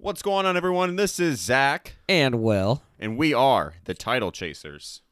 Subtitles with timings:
[0.00, 0.94] What's going on, everyone?
[0.94, 2.82] This is Zach, And Will.
[3.00, 5.02] and we are the Title Chasers.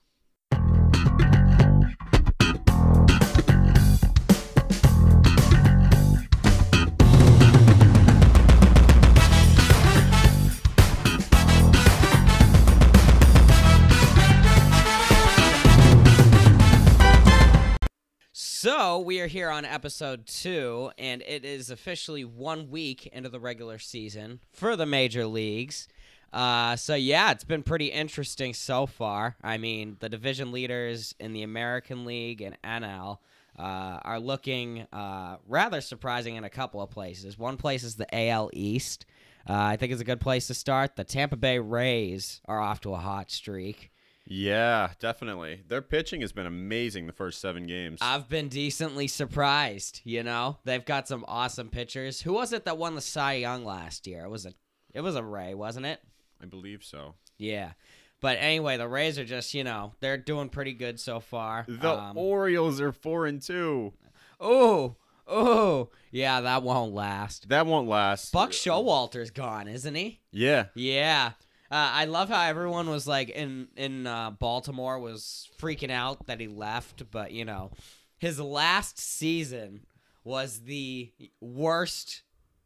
[18.87, 23.41] So we are here on episode two, and it is officially one week into the
[23.41, 25.89] regular season for the major leagues.
[26.33, 29.35] Uh, so yeah, it's been pretty interesting so far.
[29.43, 33.19] I mean, the division leaders in the American League and NL
[33.59, 37.37] uh, are looking uh, rather surprising in a couple of places.
[37.37, 39.05] One place is the AL East.
[39.51, 40.95] Uh, I think is a good place to start.
[40.95, 43.91] The Tampa Bay Rays are off to a hot streak.
[44.29, 45.63] Yeah, definitely.
[45.69, 48.01] Their pitching has been amazing the first seven games.
[48.03, 50.01] I've been decently surprised.
[50.05, 52.21] You know, they've got some awesome pitchers.
[52.23, 54.25] Who was it that won the Cy Young last year?
[54.25, 54.53] It was a,
[54.93, 56.01] it was a Ray, wasn't it?
[56.43, 57.15] I believe so.
[57.39, 57.73] Yeah.
[58.21, 61.65] But anyway, the Rays are just, you know, they're doing pretty good so far.
[61.69, 63.93] The Um, Orioles are four and two.
[64.41, 64.97] oh,
[65.29, 67.49] oh, yeah, that won't last.
[67.51, 68.33] That won't last.
[68.33, 70.21] Buck Showalter's gone, isn't he?
[70.33, 71.33] Yeah, Yeah.
[71.71, 76.41] Uh, I love how everyone was like in in uh, Baltimore was freaking out that
[76.41, 77.71] he left, but you know,
[78.19, 79.85] his last season
[80.25, 82.23] was the worst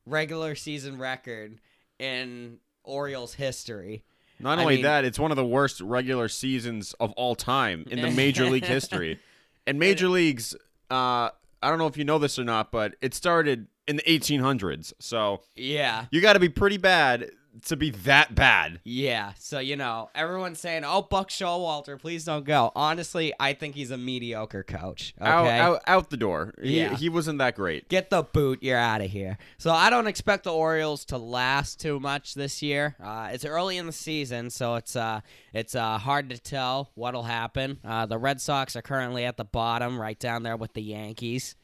[0.07, 1.59] regular season record
[1.99, 4.05] in Orioles history.
[4.39, 7.85] Not I only mean- that, it's one of the worst regular seasons of all time
[7.91, 9.19] in the Major League history.
[9.67, 10.55] And Major Leagues,
[10.91, 11.29] uh,
[11.63, 14.95] I don't know if you know this or not, but it started in the 1800s.
[14.99, 16.07] So Yeah.
[16.11, 17.31] you got to be pretty bad
[17.67, 18.81] to be that bad.
[18.85, 23.75] Yeah, so you know, everyone's saying, "Oh, Buck Showalter, please don't go." Honestly, I think
[23.75, 25.15] he's a mediocre coach.
[25.21, 26.55] Okay, Out, out, out the door.
[26.63, 26.95] He, Yeah.
[26.97, 27.89] he wasn't that great.
[27.89, 28.63] Get the boot.
[28.63, 29.39] You're out of here.
[29.59, 32.97] So I don't expect the Orioles to last too much this year.
[33.03, 35.21] Uh, it's early in the season, so it's uh,
[35.53, 37.79] it's uh, hard to tell what'll happen.
[37.85, 41.57] Uh, the Red Sox are currently at the bottom, right down there with the Yankees.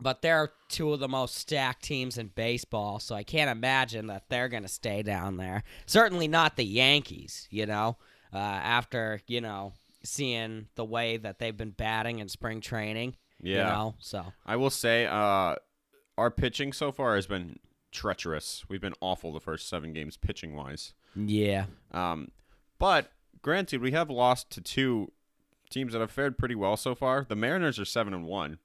[0.00, 4.28] But they're two of the most stacked teams in baseball, so I can't imagine that
[4.28, 5.62] they're going to stay down there.
[5.86, 7.96] Certainly not the Yankees, you know,
[8.32, 9.72] uh, after, you know,
[10.02, 13.14] seeing the way that they've been batting in spring training.
[13.40, 13.68] You Yeah.
[13.68, 14.32] know, so.
[14.44, 15.54] I will say uh,
[16.18, 17.60] our pitching so far has been
[17.92, 18.64] treacherous.
[18.68, 20.92] We've been awful the first seven games pitching wise.
[21.14, 21.66] Yeah.
[21.92, 22.32] Um,
[22.80, 23.12] but
[23.42, 25.12] granted, we have lost to two
[25.70, 27.24] teams that have fared pretty well so far.
[27.28, 28.58] The Mariners are seven and one,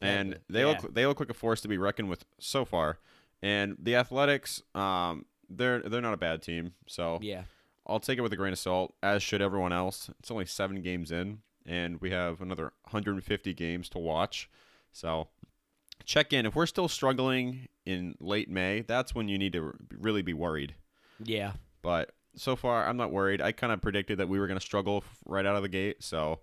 [0.00, 0.38] and Yeah.
[0.48, 2.98] they look they look like a force to be reckoned with so far.
[3.42, 7.44] And the Athletics, um, they're they're not a bad team, so Yeah.
[7.86, 10.08] I'll take it with a grain of salt, as should everyone else.
[10.18, 14.48] It's only seven games in, and we have another 150 games to watch.
[14.92, 15.28] So
[16.06, 16.46] check in.
[16.46, 20.74] If we're still struggling in late May, that's when you need to really be worried.
[21.22, 21.52] Yeah.
[21.82, 23.42] But so far, I'm not worried.
[23.42, 26.02] I kind of predicted that we were going to struggle right out of the gate,
[26.02, 26.40] so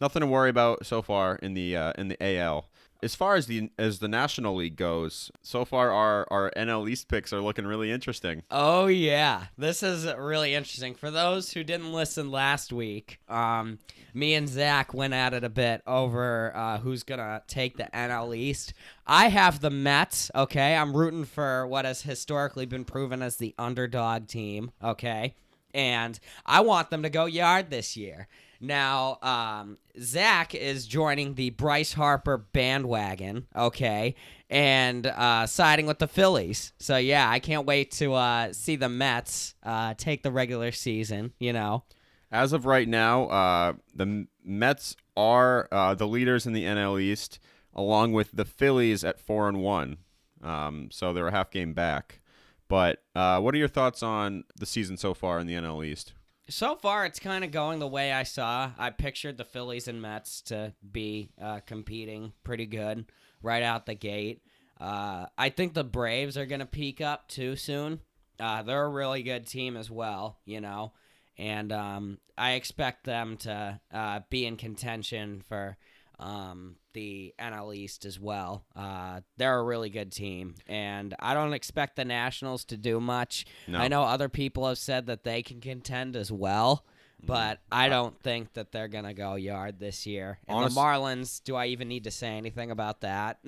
[0.00, 2.68] nothing to worry about so far in the uh, in the AL.
[3.02, 7.08] As far as the as the National League goes, so far our our NL East
[7.08, 8.42] picks are looking really interesting.
[8.50, 10.94] Oh yeah, this is really interesting.
[10.94, 13.78] For those who didn't listen last week, um,
[14.14, 18.36] me and Zach went at it a bit over uh, who's gonna take the NL
[18.36, 18.72] East.
[19.06, 20.30] I have the Mets.
[20.34, 24.70] Okay, I'm rooting for what has historically been proven as the underdog team.
[24.82, 25.34] Okay,
[25.74, 28.28] and I want them to go yard this year.
[28.60, 34.14] Now, um, Zach is joining the Bryce Harper bandwagon, okay,
[34.48, 36.72] and uh, siding with the Phillies.
[36.78, 41.32] So, yeah, I can't wait to uh, see the Mets uh, take the regular season,
[41.38, 41.84] you know.
[42.30, 47.38] As of right now, uh, the Mets are uh, the leaders in the NL East,
[47.74, 49.98] along with the Phillies at four and one.
[50.42, 52.20] Um, so they're a half game back.
[52.68, 56.12] But uh, what are your thoughts on the season so far in the NL East?
[56.48, 58.70] So far, it's kind of going the way I saw.
[58.78, 63.06] I pictured the Phillies and Mets to be uh, competing pretty good
[63.42, 64.42] right out the gate.
[64.80, 68.00] Uh, I think the Braves are going to peak up too soon.
[68.38, 70.92] Uh, they're a really good team as well, you know,
[71.36, 75.76] and um, I expect them to uh, be in contention for
[76.18, 78.64] um, the NL East as well.
[78.74, 83.44] Uh, they're a really good team, and I don't expect the Nationals to do much.
[83.68, 83.78] No.
[83.78, 86.84] I know other people have said that they can contend as well,
[87.24, 90.38] but I don't think that they're gonna go yard this year.
[90.48, 93.38] And Honest- the Marlins, do I even need to say anything about that?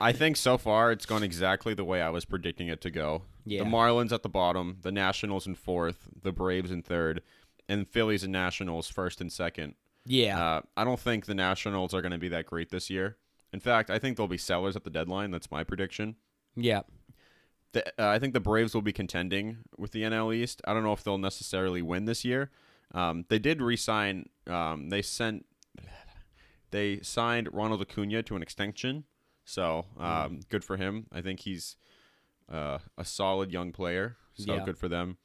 [0.00, 3.22] I think so far it's gone exactly the way I was predicting it to go.
[3.44, 3.64] Yeah.
[3.64, 7.22] The Marlins at the bottom, the Nationals in fourth, the Braves in third,
[7.68, 9.74] and Phillies and Nationals first and second.
[10.04, 13.16] Yeah, Uh, I don't think the Nationals are going to be that great this year.
[13.52, 15.30] In fact, I think they'll be sellers at the deadline.
[15.30, 16.16] That's my prediction.
[16.56, 16.82] yeah,
[17.72, 20.60] the, uh, I think the Braves will be contending with the NL East.
[20.66, 22.50] I don't know if they'll necessarily win this year.
[22.94, 24.28] Um, they did re-sign.
[24.46, 25.46] Um, they sent.
[26.70, 29.04] They signed Ronald Acuna to an extension,
[29.44, 31.06] so um, good for him.
[31.12, 31.76] I think he's
[32.50, 34.16] uh, a solid young player.
[34.34, 34.64] So Yeah.
[34.64, 35.18] good for them.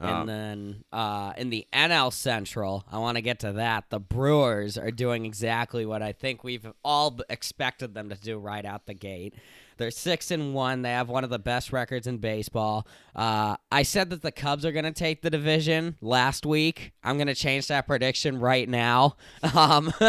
[0.00, 3.90] And Um, then uh, in the NL Central, I want to get to that.
[3.90, 8.64] The Brewers are doing exactly what I think we've all expected them to do right
[8.64, 9.34] out the gate.
[9.76, 10.82] They're six and one.
[10.82, 12.86] They have one of the best records in baseball.
[13.16, 16.92] Uh, I said that the Cubs are going to take the division last week.
[17.02, 19.16] I'm going to change that prediction right now.
[19.54, 19.92] Um,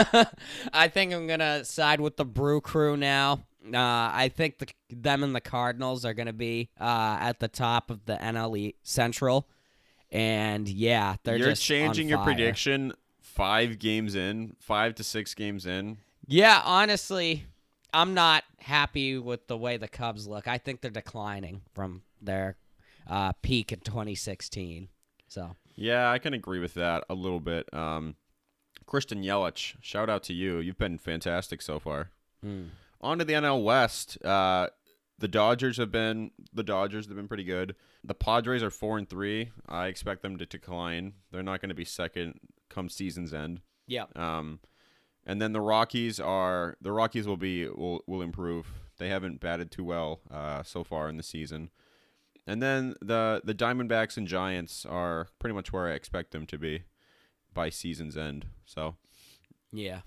[0.74, 3.46] I think I'm going to side with the Brew Crew now.
[3.66, 7.48] Uh, I think the, them and the Cardinals are going to be uh, at the
[7.48, 9.48] top of the NL Central.
[10.12, 15.98] And yeah, they're You're changing your prediction five games in, five to six games in.
[16.28, 17.46] Yeah, honestly,
[17.94, 20.48] I'm not happy with the way the Cubs look.
[20.48, 22.58] I think they're declining from their
[23.08, 24.90] uh, peak in 2016.
[25.28, 27.74] So Yeah, I can agree with that a little bit.
[27.74, 28.16] Um,
[28.86, 30.60] Christian Yelich, shout out to you.
[30.60, 32.10] You've been fantastic so far.
[32.44, 32.64] hmm.
[33.04, 34.24] On to the NL West.
[34.24, 34.68] Uh,
[35.21, 37.75] the Dodgers have been the Dodgers have been pretty good.
[38.03, 39.51] The Padres are four and three.
[39.69, 41.13] I expect them to decline.
[41.31, 42.39] They're not going to be second
[42.69, 43.62] come season's end.
[43.88, 44.59] yeah, Um,
[45.25, 48.68] and then the Rockies are the Rockies will be will will improve.
[48.97, 51.69] They haven't batted too well uh, so far in the season.
[52.47, 56.57] And then the the Diamondbacks and Giants are pretty much where I expect them to
[56.57, 56.83] be
[57.53, 58.47] by season's end.
[58.65, 58.95] So
[59.71, 60.01] yeah,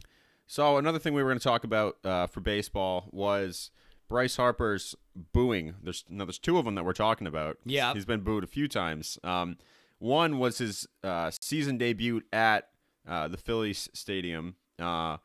[0.46, 3.70] so another thing we were going to talk about uh, for baseball was
[4.08, 4.94] Bryce Harper's
[5.32, 5.74] booing.
[5.82, 7.58] There's no, there's two of them that we're talking about.
[7.64, 7.92] Yeah.
[7.94, 9.18] he's been booed a few times.
[9.24, 9.56] Um,
[9.98, 12.68] one was his uh, season debut at
[13.08, 15.18] uh, the Phillies stadium, uh,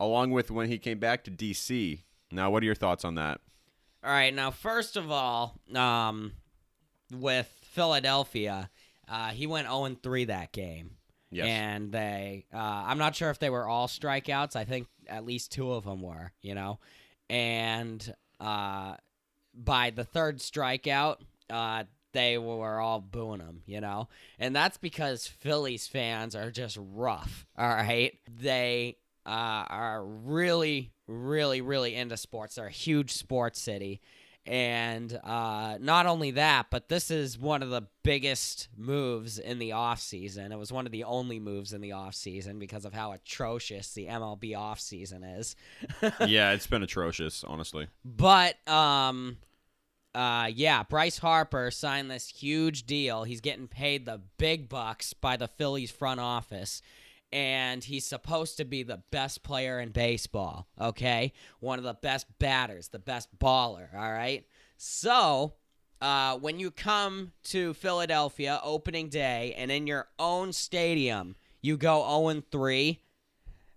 [0.00, 2.02] along with when he came back to DC.
[2.32, 3.40] Now, what are your thoughts on that?
[4.02, 6.32] All right, now first of all, um,
[7.12, 8.70] with Philadelphia,
[9.08, 10.96] uh, he went 0 3 that game.
[11.30, 11.46] Yes.
[11.46, 14.54] And they, uh, I'm not sure if they were all strikeouts.
[14.56, 16.78] I think at least two of them were, you know.
[17.28, 18.96] And uh,
[19.54, 21.16] by the third strikeout,
[21.48, 24.08] uh, they were all booing him, you know.
[24.38, 28.16] And that's because Phillies fans are just rough, all right?
[28.28, 32.56] They uh, are really, really, really into sports.
[32.56, 34.00] They're a huge sports city.
[34.46, 39.70] And uh, not only that, but this is one of the biggest moves in the
[39.70, 40.52] offseason.
[40.52, 44.06] It was one of the only moves in the offseason because of how atrocious the
[44.06, 45.56] MLB offseason is.
[46.26, 47.86] yeah, it's been atrocious, honestly.
[48.04, 49.38] But um
[50.14, 53.24] uh yeah, Bryce Harper signed this huge deal.
[53.24, 56.82] He's getting paid the big bucks by the Phillies front office
[57.34, 61.32] and he's supposed to be the best player in baseball, okay?
[61.58, 64.46] One of the best batters, the best baller, all right?
[64.76, 65.54] So,
[66.00, 72.02] uh, when you come to Philadelphia opening day and in your own stadium you go
[72.30, 73.00] 0 3,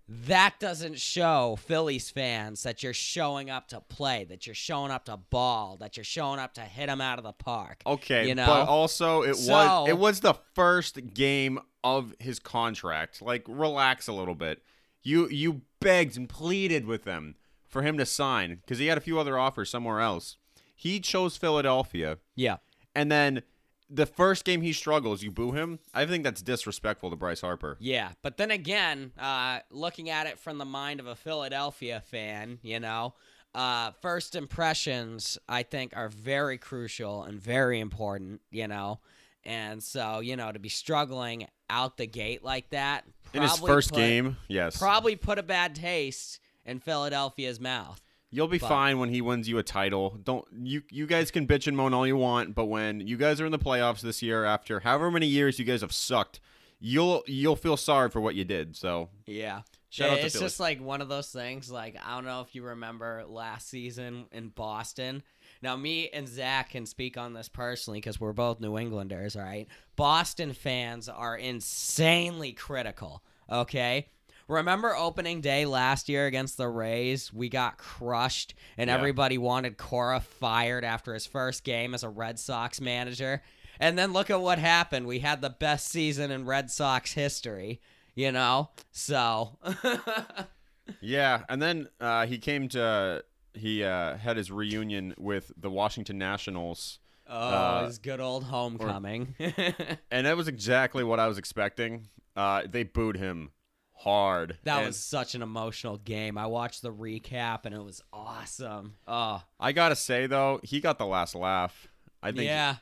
[0.08, 5.04] that doesn't show Phillies fans that you're showing up to play, that you're showing up
[5.06, 7.82] to ball, that you're showing up to hit them out of the park.
[7.86, 8.46] Okay, You know?
[8.46, 11.58] but also it So- was it was the first game
[11.96, 13.22] of his contract.
[13.22, 14.62] Like relax a little bit.
[15.02, 17.36] You you begged and pleaded with them
[17.66, 20.36] for him to sign because he had a few other offers somewhere else.
[20.74, 22.56] He chose Philadelphia, Yeah.
[22.94, 23.42] and then
[23.90, 25.78] the first game he struggles, you boo him.
[25.94, 27.76] I think that's disrespectful to Bryce Harper.
[27.80, 32.58] Yeah, but then again, uh, looking at it from the mind of a Philadelphia fan,
[32.62, 33.14] you know,
[33.54, 39.00] uh, first impressions I think are very crucial and very important, you know,
[39.44, 43.90] and so you know to be struggling out the gate like that In his first
[43.90, 48.02] put- game, yes, probably put a bad taste in Philadelphia's mouth.
[48.30, 50.18] You'll be But- fine when he wins you a title.
[50.22, 53.40] Don't you you guys can bitch and moan all you want, but when you guys
[53.40, 56.40] are in the playoffs this year after however many years you guys have sucked,
[56.78, 58.76] you'll you'll feel sorry for what you did.
[58.76, 59.62] So Yeah.
[59.90, 60.44] Shout out to it's Philly.
[60.44, 61.70] just like one of those things.
[61.70, 65.22] Like I don't know if you remember last season in Boston.
[65.62, 69.36] Now me and Zach can speak on this personally because we're both New Englanders.
[69.36, 73.22] All right, Boston fans are insanely critical.
[73.50, 74.06] Okay.
[74.46, 77.30] Remember opening day last year against the Rays?
[77.34, 78.94] We got crushed, and Yeah.
[78.94, 83.42] everybody wanted Cora fired after his first game as a Red Sox manager.
[83.78, 85.06] And then look at what happened.
[85.06, 87.82] We had the best season in Red Sox history,
[88.14, 88.70] you know?
[88.90, 89.58] So,
[91.00, 93.22] yeah, and then uh, he came to
[93.54, 99.34] he uh, had his reunion with the Washington Nationals, oh, Uh, his good old homecoming.
[100.10, 102.08] and that was exactly what I was expecting.
[102.36, 103.50] Uh, they booed him
[103.94, 104.58] hard.
[104.64, 106.38] that and was such an emotional game.
[106.38, 108.94] I watched the recap and it was awesome.
[109.06, 111.88] Oh, I gotta say though, he got the last laugh.
[112.22, 112.76] I think yeah.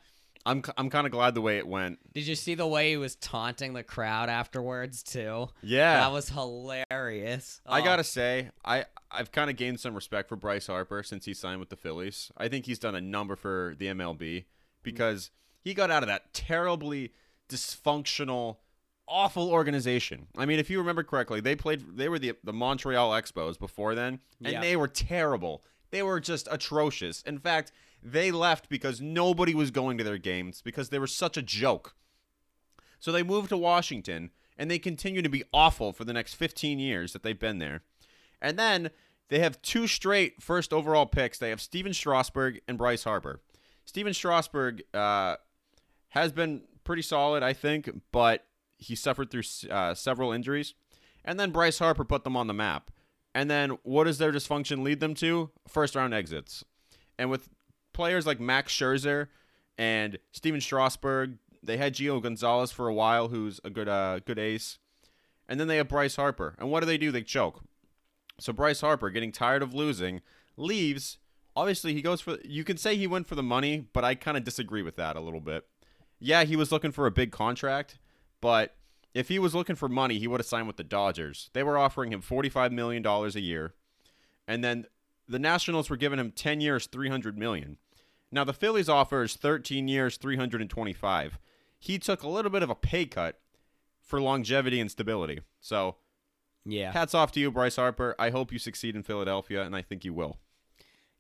[0.47, 1.99] I'm I'm kind of glad the way it went.
[2.15, 5.49] Did you see the way he was taunting the crowd afterwards too?
[5.63, 5.99] Yeah.
[6.01, 7.61] That was hilarious.
[7.67, 11.25] I Oh, gotta say, I I've kind of gained some respect for Bryce Harper since
[11.25, 12.31] he signed with the Phillies.
[12.37, 14.45] I think he's done a number for the MLB
[14.83, 17.13] because he got out of that terribly
[17.49, 18.57] dysfunctional,
[19.09, 20.27] awful organization.
[20.37, 23.95] I mean, if you remember correctly, they played they were the the Montreal Expos before
[23.95, 25.65] then, and they were terrible.
[25.91, 27.23] They were just atrocious.
[27.23, 27.73] In fact,
[28.03, 31.95] they left because nobody was going to their games because they were such a joke.
[32.99, 36.79] So they moved to Washington, and they continue to be awful for the next 15
[36.79, 37.83] years that they've been there.
[38.41, 38.91] And then
[39.29, 41.39] they have two straight first overall picks.
[41.39, 43.41] They have Stephen Strasburg and Bryce Harper.
[43.85, 45.37] Stephen Strasburg uh,
[46.11, 48.47] has been pretty solid, I think, but
[48.79, 50.75] he suffered through uh, several injuries.
[51.25, 52.91] And then Bryce Harper put them on the map.
[53.35, 55.51] And then what does their dysfunction lead them to?
[55.69, 56.65] First round exits.
[57.19, 57.49] And with
[57.97, 59.29] players like Max Scherzer
[59.79, 64.39] and Stephen Strasburg, they had Gio Gonzalez for a while, who's a good uh, good
[64.39, 64.79] ace.
[65.49, 66.55] And then they have Bryce Harper.
[66.59, 67.11] And what do they do?
[67.11, 67.65] They choke.
[68.39, 70.21] So Bryce Harper, getting tired of losing,
[70.57, 71.19] leaves.
[71.55, 72.37] Obviously, he goes for.
[72.45, 75.17] You can say he went for the money, but I kind of disagree with that
[75.17, 75.67] a little bit.
[76.21, 77.99] Yeah, he was looking for a big contract,
[78.41, 78.77] but
[79.15, 81.49] if he was looking for money, he would have signed with the Dodgers.
[81.55, 83.75] They were offering him $45 million a year.
[84.47, 84.87] And then
[85.29, 87.79] the Nationals were giving him 10 years, 300 million.
[88.33, 91.39] Now the Phillies offer is 13 years, 325.
[91.79, 93.39] He took a little bit of a pay cut
[94.01, 95.41] for longevity and stability.
[95.61, 95.97] So,
[96.65, 96.93] Yeah.
[96.93, 98.15] hats off to you, Bryce Harper.
[98.19, 100.39] I hope you succeed in Philadelphia, and I think you will.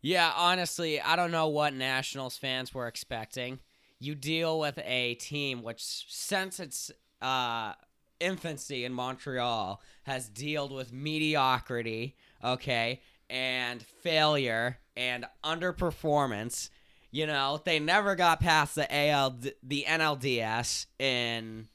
[0.00, 3.60] Yeah, honestly, I don't know what Nationals fans were expecting.
[3.98, 6.90] You deal with a team which, since its
[7.22, 7.72] uh,
[8.20, 16.70] infancy in Montreal, has dealt with mediocrity, okay, and failure and underperformance.
[17.16, 21.66] You know, they never got past the AL, the NLDS in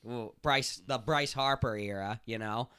[0.43, 2.21] Bryce, the Bryce Harper era.
[2.25, 2.69] You know,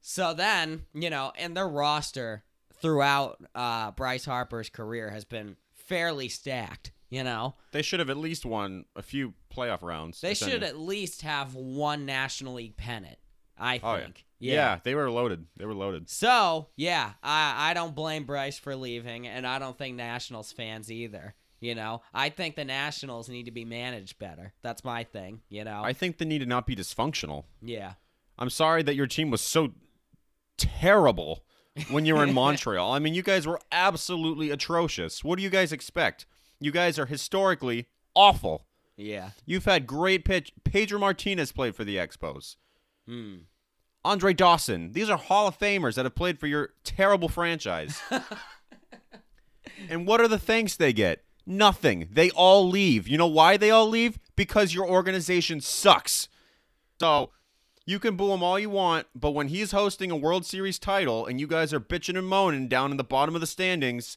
[0.00, 2.44] so then you know, and their roster
[2.80, 6.92] throughout uh, Bryce Harper's career has been fairly stacked.
[7.10, 10.20] You know, They should have at least won a few playoff rounds.
[10.20, 13.18] they should at least have one National League pennant.
[13.58, 14.00] I Oh, yeah.
[14.02, 14.24] think.
[14.40, 14.78] Yeah.
[14.82, 15.46] they were loaded.
[15.56, 16.08] They were loaded.
[16.10, 20.90] So yeah, I I don't blame Bryce for leaving, and I don't think Nationals fans
[20.92, 21.34] either.
[21.64, 24.52] You know, I think the Nationals need to be managed better.
[24.62, 25.40] That's my thing.
[25.48, 25.82] You know.
[25.82, 27.44] I think they need to not be dysfunctional.
[27.62, 27.94] yeah.
[28.36, 29.72] I'm sorry that your team was so
[30.58, 31.44] terrible
[31.90, 32.92] when you were in Montreal.
[32.92, 35.22] I mean, you guys were absolutely atrocious.
[35.22, 36.26] What do you guys expect?
[36.58, 38.66] You guys are historically awful.
[38.96, 39.30] Yeah.
[39.46, 40.52] You've had great pitch.
[40.64, 42.56] Pedro Martinez played for the Expos.
[43.06, 43.36] Hmm.
[44.04, 44.92] Andre Dawson.
[44.92, 48.02] These are Hall of Famers that have played for your terrible franchise.
[49.88, 51.23] and what are the thanks they get?
[51.46, 52.08] Nothing.
[52.10, 53.06] They all leave.
[53.06, 54.18] You know why they all leave?
[54.36, 56.28] Because your organization sucks.
[57.00, 57.30] So
[57.86, 61.26] you can boo him all you want, but when he's hosting a World Series title
[61.26, 64.16] and you guys are bitching and moaning down in the bottom of the standings,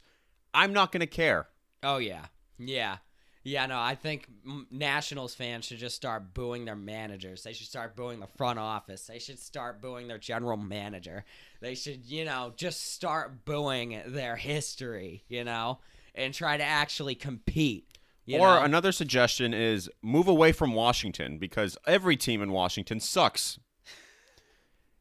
[0.54, 1.48] I'm not going to care.
[1.84, 2.98] Oh yeah, yeah,
[3.44, 3.66] yeah.
[3.66, 4.28] No, I think
[4.72, 7.44] Nationals fans should just start booing their managers.
[7.44, 9.06] They should start booing the front office.
[9.06, 11.26] They should start booing their general manager.
[11.60, 15.26] They should, you know, just start booing their history.
[15.28, 15.80] You know,
[16.18, 17.86] and try to actually compete.
[18.34, 18.64] Or know?
[18.64, 23.58] another suggestion is move away from Washington because every team in Washington sucks.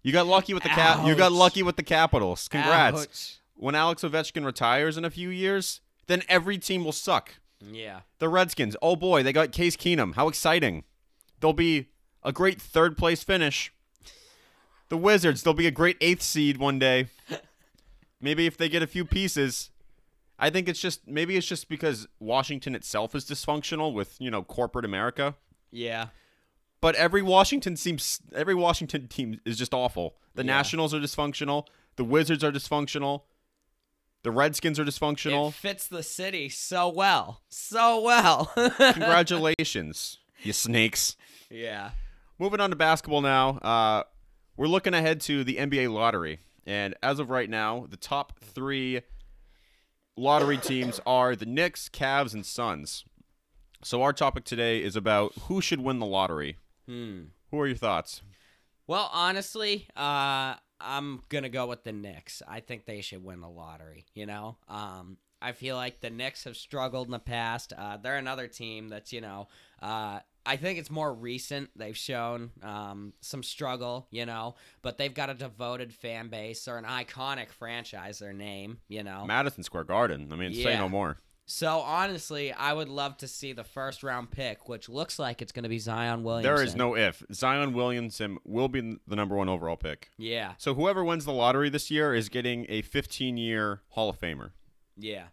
[0.02, 1.04] You got lucky with the cap.
[1.04, 2.46] You got lucky with the Capitals.
[2.46, 3.02] Congrats.
[3.02, 3.40] Ouch.
[3.54, 7.32] When Alex Ovechkin retires in a few years, then every team will suck.
[7.61, 8.02] Yeah.
[8.20, 10.14] The Redskins, oh boy, they got Case Keenum.
[10.14, 10.85] How exciting!
[11.40, 11.88] They'll be
[12.23, 13.73] a great third place finish.
[14.88, 17.08] The Wizards, they'll be a great eighth seed one day.
[18.20, 19.70] Maybe if they get a few pieces.
[20.38, 24.42] I think it's just maybe it's just because Washington itself is dysfunctional with, you know,
[24.42, 25.34] corporate America.
[25.70, 26.08] Yeah.
[26.80, 30.16] But every Washington seems every Washington team is just awful.
[30.34, 30.56] The Yeah.
[30.56, 31.66] Nationals are dysfunctional,
[31.96, 33.22] the Wizards are dysfunctional,
[34.22, 35.48] the Redskins are dysfunctional.
[35.48, 38.52] It fits the city so well, so well.
[39.26, 41.16] Congratulations, you snakes.
[41.50, 41.90] yeah.
[42.38, 43.50] Moving on to basketball now.
[43.58, 44.02] Uh,
[44.58, 46.40] we're looking ahead to the NBA lottery.
[46.66, 49.00] And as of right now, the top three
[50.16, 53.04] lottery teams are the Knicks, Cavs, and Suns.
[53.82, 56.56] So our topic today is about who should win the lottery.
[56.87, 57.25] Hmm.
[57.50, 58.23] Who are your thoughts?
[58.87, 62.42] Well, honestly, uh, I'm gonna go with the Knicks.
[62.46, 64.06] I think they should win the lottery.
[64.14, 67.73] You know, um, I feel like the Knicks have struggled in the past.
[67.76, 69.49] Uh, they're another team that's you know,
[69.82, 71.70] uh, I think it's more recent.
[71.76, 76.64] They've shown um, some struggle, you know, but they've got a devoted fan base.
[76.64, 78.18] They're an iconic franchise.
[78.18, 80.28] Their name, you know, Madison Square Garden.
[80.32, 81.18] I mean, say no more.
[81.48, 85.52] So honestly, I would love to see the first round pick, which looks like it's
[85.52, 86.54] going to be Zion Williamson.
[86.54, 87.22] There is no if.
[87.32, 90.10] Zion Williamson will be the number one overall pick.
[90.18, 94.18] Yeah, So whoever wins the lottery this year is getting a 15 year Hall of
[94.18, 94.50] Famer.
[94.96, 95.26] yeah.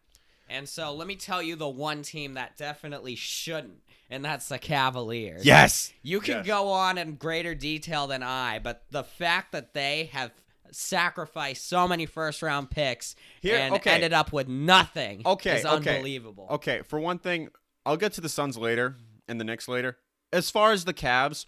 [0.49, 4.59] And so let me tell you the one team that definitely shouldn't, and that's the
[4.59, 5.45] Cavaliers.
[5.45, 5.91] Yes.
[6.03, 6.45] You can Yes.
[6.47, 10.31] go on in greater detail than I, but the fact that they have
[10.71, 13.91] sacrificed so many first round picks Here- and okay.
[13.91, 15.95] ended up with nothing Okay, is okay.
[15.95, 16.47] unbelievable.
[16.49, 17.49] Okay, for one thing,
[17.85, 18.97] I'll get to the Suns later
[19.27, 19.99] and the Knicks later.
[20.31, 21.45] As far as the Cavs,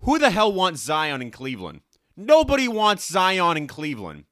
[0.00, 1.80] who the hell wants Zion in Cleveland?
[2.16, 4.24] Nobody wants Zion in Cleveland.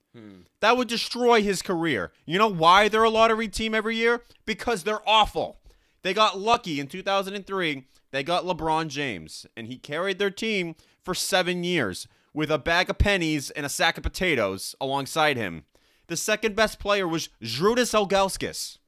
[0.60, 2.12] That would destroy his career.
[2.24, 4.22] You know why they're a lottery team every year?
[4.46, 5.58] Because they're awful.
[6.02, 7.84] They got lucky in 2003.
[8.10, 12.90] They got LeBron James, and he carried their team for seven years with a bag
[12.90, 15.64] of pennies and a sack of potatoes alongside him.
[16.06, 18.78] The second best player was Zydrunas Ilgauskas.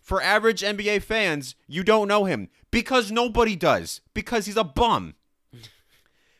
[0.00, 5.14] For average NBA fans, you don't know him because nobody does, because he's a bum.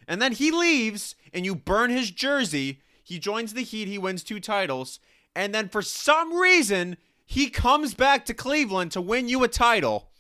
[0.07, 2.81] And then he leaves and you burn his jersey.
[3.05, 4.99] He joins the Heat, he wins two titles,
[5.37, 6.97] and then for some reason,
[7.27, 10.11] he comes back to Cleveland to win you a title.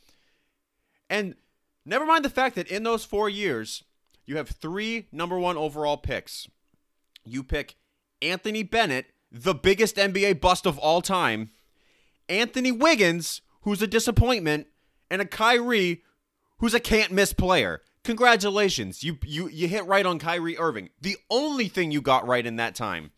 [1.11, 1.35] And
[1.85, 3.85] never mind the fact that in those 4 years,
[4.27, 6.47] you have 3 number 1 overall picks.
[7.25, 7.77] You pick
[8.21, 11.51] Anthony Bennett, the biggest NBA bust of all time,
[12.29, 14.67] Anthony Wiggins, who's a disappointment,
[15.11, 16.03] and a Kyrie,
[16.59, 17.83] who's a can't miss player.
[18.05, 20.91] Congratulations, you you you hit right on Kyrie Irving.
[21.01, 23.13] The only thing you got right in that time.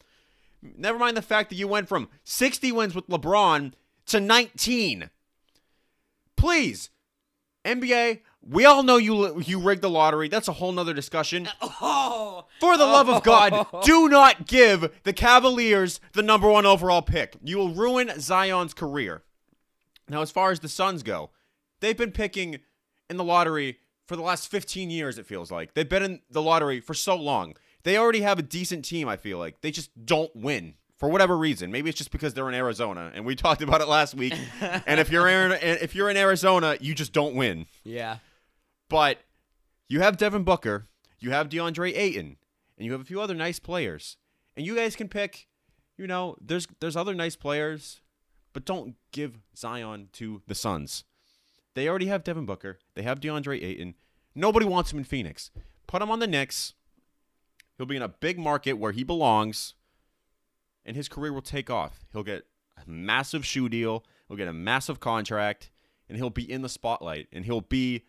[0.62, 3.72] Never mind the fact that you went from 60 wins with LeBron
[4.06, 5.10] to 19.
[6.36, 6.90] Please,
[7.64, 10.28] NBA, we all know you you rigged the lottery.
[10.28, 11.48] That's a whole nother discussion.
[11.78, 13.82] Oh, For the love of God, oh.
[13.82, 17.36] do not give the Cavaliers the number one overall pick.
[17.42, 19.24] You will ruin Zion's career.
[20.08, 21.30] Now, as far as the Suns go,
[21.80, 22.60] they've been picking
[23.10, 25.75] in the lottery for the last 15 years, it feels like.
[25.75, 27.56] They've been in the lottery for so long.
[27.82, 29.60] They already have a decent team, I feel like.
[29.60, 31.71] They just don't win for whatever reason.
[31.71, 34.34] Maybe it's just because they're in Arizona, and we talked about it last week.
[34.60, 37.66] and if you're in, if you're in Arizona, you just don't win.
[37.84, 38.19] yeah.
[38.88, 39.19] But
[39.88, 40.86] you have Devin Booker,
[41.19, 42.36] you have DeAndre Ayton,
[42.76, 44.16] and you have a few other nice players.
[44.56, 45.49] And you guys can pick,
[45.99, 48.00] you know, there's there's other nice players,
[48.52, 51.02] but don't give Zion to the Suns.
[51.76, 52.78] They already have Devin Booker.
[52.95, 53.97] They have DeAndre Ayton.
[54.34, 55.50] Nobody wants him in Phoenix.
[55.86, 56.73] Put him on the Knicks.
[57.76, 59.75] He'll be in a big market where he belongs,
[60.86, 62.06] and his career will take off.
[62.15, 62.47] He'll get
[62.78, 64.06] a massive shoe deal.
[64.26, 65.71] He'll get a massive contract,
[66.08, 67.28] and he'll be in the spotlight.
[67.30, 68.06] And he'll be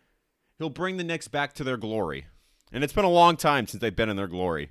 [0.56, 2.26] he'll bring the Knicks back to their glory.
[2.72, 4.70] And it's been a long time since they've been in their glory.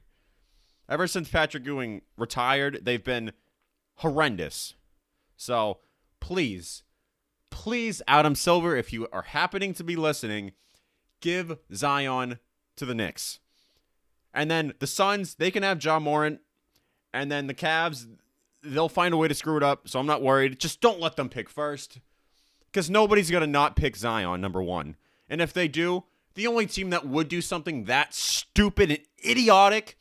[0.89, 3.31] Ever since Patrick Ewing retired, they've been
[3.97, 4.73] horrendous.
[5.35, 5.81] So
[6.19, 6.81] please,
[7.49, 10.53] please, Adam Silver, if you are happening to be listening,
[11.21, 12.39] give Zion
[12.75, 13.39] to the Knicks.
[14.33, 16.41] And then the Suns, they can have Ja Morant.
[17.13, 18.07] And then the Cavs,
[18.63, 19.87] they'll find a way to screw it up.
[19.87, 20.59] So I'm not worried.
[20.59, 21.99] Just don't let them pick first.
[22.65, 24.95] Because nobody's going to not pick Zion, number one.
[25.29, 26.03] And if they do,
[26.35, 29.97] the only team that would do something that stupid and idiotic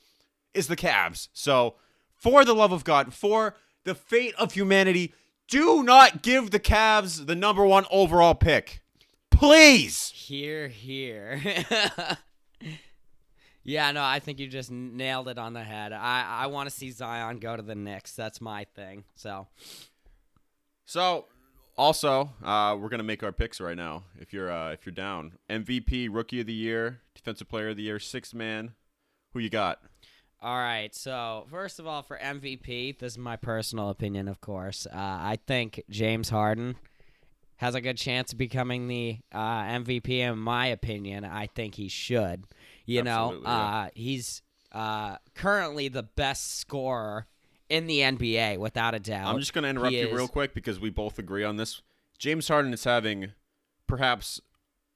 [0.53, 1.29] is the Cavs.
[1.33, 1.77] So,
[2.15, 5.15] for the love of God, for the fate of humanity,
[5.49, 8.81] do not give the Cavs the number one overall pick.
[9.31, 10.11] Please.
[10.15, 11.41] Here, here.
[13.63, 15.93] yeah, no, I think you just nailed it on the head.
[15.93, 18.13] I, I want to see Zion go to the Knicks.
[18.13, 19.05] That's my thing.
[19.15, 19.47] So,
[20.87, 21.27] So,
[21.77, 24.05] also, uh, we're gonna make our picks right now.
[24.19, 27.83] If you're uh, if you're down, MVP, Rookie of the Year, Defensive Player of the
[27.83, 28.73] Year, Sixth Man.
[29.33, 29.83] Who you got?
[30.43, 30.95] All right.
[30.95, 34.87] So, first of all, for MVP, this is my personal opinion, of course.
[34.87, 36.77] Uh, I think James Harden
[37.57, 40.11] has a good chance of becoming the uh, MVP.
[40.11, 42.45] In my opinion, I think he should.
[42.85, 43.57] You know, Absolutely, yeah.
[43.59, 47.27] uh, he's uh, currently the best scorer
[47.69, 49.27] in the NBA, without a doubt.
[49.35, 50.15] I'm just going to interrupt He you is.
[50.15, 51.83] real quick because we both agree on this.
[52.19, 53.33] James Harden is having
[53.89, 54.41] perhaps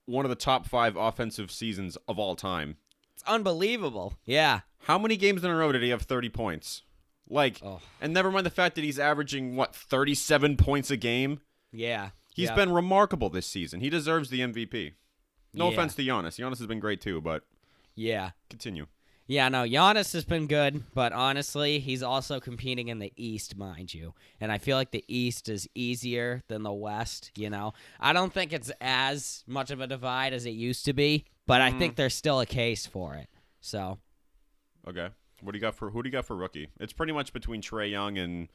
[0.06, 2.76] one of the top five offensive seasons of all time.
[3.14, 4.14] It's unbelievable.
[4.24, 4.60] Yeah.
[4.84, 6.82] How many games in a row did he have 30 points?
[7.28, 7.80] Like, Oh.
[8.00, 11.40] and never mind the fact that he's averaging, what, 37 points a game?
[11.72, 12.10] Yeah.
[12.34, 12.56] He's Yep.
[12.56, 13.80] been remarkable this season.
[13.80, 14.94] He deserves the MVP.
[15.52, 15.72] No Yeah.
[15.72, 16.38] offense to Giannis.
[16.38, 17.44] Giannis has been great too, but
[17.94, 18.30] Yeah.
[18.48, 18.86] continue.
[19.26, 23.94] Yeah, no, Giannis has been good, but honestly, he's also competing in the East, mind
[23.94, 24.12] you.
[24.40, 27.72] And I feel like the East is easier than the West, you know?
[28.00, 31.60] I don't think it's as much of a divide as it used to be, but
[31.60, 31.78] I mm-hmm.
[31.78, 33.28] think there's still a case for it.
[33.60, 33.98] So,
[34.88, 35.08] Okay.
[35.42, 36.68] What do you got for who do you got for rookie?
[36.78, 38.48] It's pretty much between Trae Young and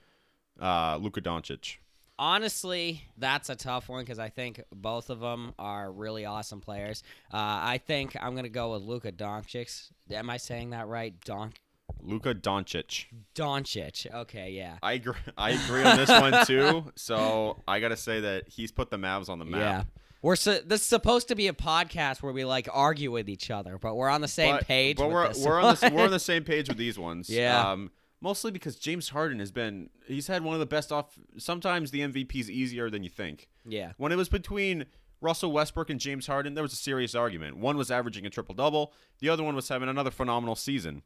[0.62, 1.78] uh, Luka Doncic.
[2.18, 7.04] honestly, that's a tough one because I think both of them are really awesome players.
[7.34, 9.90] Uh, I think I'm gonna go with Luka Doncic.
[10.12, 11.14] Am I saying that right?
[11.26, 11.54] Don
[12.02, 13.06] Luka Doncic.
[13.36, 14.14] Doncic.
[14.14, 14.78] Okay, yeah.
[14.84, 15.16] I agree.
[15.38, 16.86] I agree on this one too.
[16.96, 19.60] So I gotta say that he's put the Mavs on the map.
[19.60, 19.84] Yeah.
[20.26, 23.52] We're so, this is supposed to be a podcast where we like argue with each
[23.52, 24.98] other, but we're on the same but, page.
[24.98, 27.30] But with we're this we're on the we're on the same page with these ones.
[27.36, 27.70] Yeah.
[27.70, 31.20] Um, mostly because James Harden has been he's had one of the best off.
[31.38, 33.50] Sometimes the MVP is easier than you think.
[33.68, 33.92] yeah.
[33.98, 34.88] When it was between
[35.22, 37.58] Russell Westbrook and James Harden, there was a serious argument.
[37.58, 41.04] One was averaging a triple double, the other one was having another phenomenal season.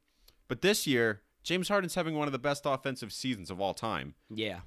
[0.47, 4.15] But this year, James Harden's having one of the best offensive seasons of all time.
[4.29, 4.62] Yeah.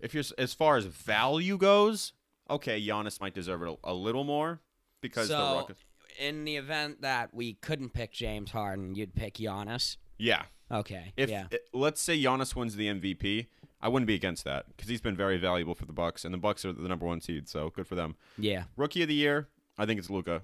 [0.00, 2.14] If you're as far as value goes,
[2.52, 4.60] okay, Giannis might deserve it a, little more
[5.00, 5.80] because the So, Rockets.
[6.18, 9.96] in the event that we couldn't pick James Harden, you'd pick Giannis.
[10.18, 11.12] Yeah, Okay.
[11.16, 11.46] if yeah.
[11.50, 13.46] it- let's say Giannis wins the MVP,
[13.80, 16.38] I wouldn't be against that because he's been very valuable for the Bucks, and the
[16.38, 18.14] Bucks are the number one seed, so good for them.
[18.38, 18.64] Yeah.
[18.76, 20.42] Rookie of the year, I think it's Luka.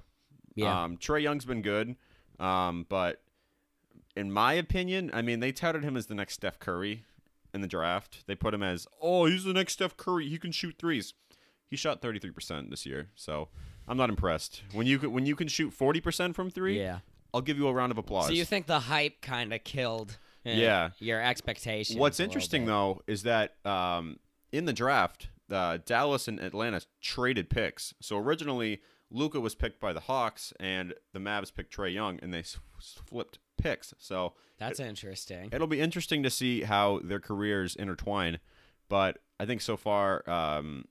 [0.56, 0.82] Yeah.
[0.84, 1.94] Um, Trae Young's been good,
[2.40, 3.22] um, but
[4.16, 7.04] in my opinion, I mean, they touted him as the next Steph Curry
[7.54, 8.24] in the draft.
[8.26, 10.28] They put him as, oh, he's the next Steph Curry.
[10.28, 11.14] He can shoot threes.
[11.68, 13.48] He shot 33% this year, so
[13.86, 14.62] I'm not impressed.
[14.72, 16.98] When you can, when you can shoot 40% from three, yeah.
[17.34, 18.26] I'll give you a round of applause.
[18.26, 20.90] So you think the hype kind of killed uh, Yeah.
[20.98, 21.98] your expectations?
[21.98, 24.18] What's interesting though is that um,
[24.50, 27.92] in the draft, uh, Dallas and Atlanta traded picks.
[28.00, 32.32] So originally, Luka was picked by the Hawks, and the Mavs picked Trae Young, and
[32.32, 32.58] they s-
[33.06, 33.94] flipped picks.
[33.98, 35.48] So That's interesting.
[35.52, 38.38] it'll be interesting to see how their careers intertwine.
[38.90, 40.84] But I think so far, um,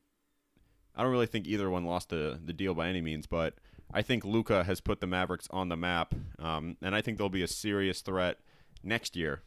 [0.98, 3.28] I don't really think either one lost the the deal by any means.
[3.28, 3.54] But
[3.94, 7.30] I think Luka has put the Mavericks on the map, um, and I think they'll
[7.30, 8.40] be a serious threat
[8.84, 9.42] next year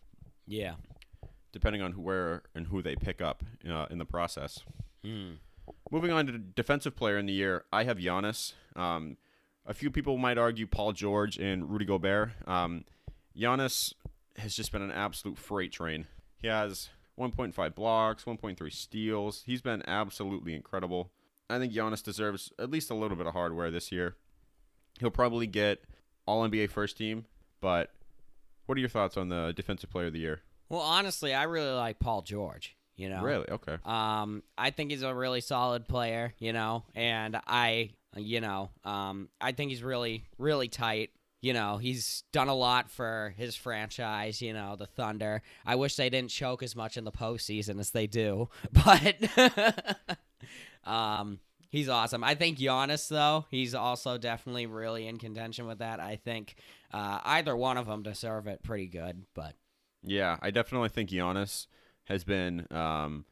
[0.46, 0.74] Yeah.
[1.52, 4.60] depending on who, where and who they pick up uh, in the process.
[5.04, 5.32] Hmm.
[5.90, 8.54] Moving on to defensive player in the year, I have Giannis.
[8.74, 9.16] Um,
[9.66, 12.30] a few people might argue Paul George and Rudy Gobert.
[12.46, 12.84] Um,
[13.36, 13.92] Giannis
[14.36, 16.06] has just been an absolute freight train.
[16.40, 19.42] He has 1.5 blocks, 1.3 steals.
[19.46, 21.10] He's been absolutely incredible.
[21.50, 24.16] I think Giannis deserves at least a little bit of hardware this year.
[24.98, 25.84] He'll probably get
[26.26, 27.26] All NBA first team,
[27.60, 27.92] but
[28.66, 30.42] what are your thoughts on the defensive player of the year?
[30.68, 32.76] Well, honestly, I really like Paul George.
[32.96, 33.22] You know.
[33.22, 33.48] Really?
[33.48, 33.78] Okay.
[33.86, 39.30] Um, I think he's a really solid player, you know, and I, you know, um,
[39.40, 41.10] I think he's really, really tight.
[41.40, 45.40] You know, he's done a lot for his franchise, you know, the Thunder.
[45.64, 49.16] I wish they didn't choke as much in the postseason as they do, but
[50.84, 51.40] um,
[51.70, 52.22] he's awesome.
[52.24, 56.00] I think Giannis, though, he's also definitely really in contention with that.
[56.00, 56.56] I think
[56.92, 59.54] uh, either one of them deserve it pretty good, but
[60.02, 61.66] Yeah, I definitely think Giannis
[62.04, 62.66] has been.
[62.70, 63.24] Um,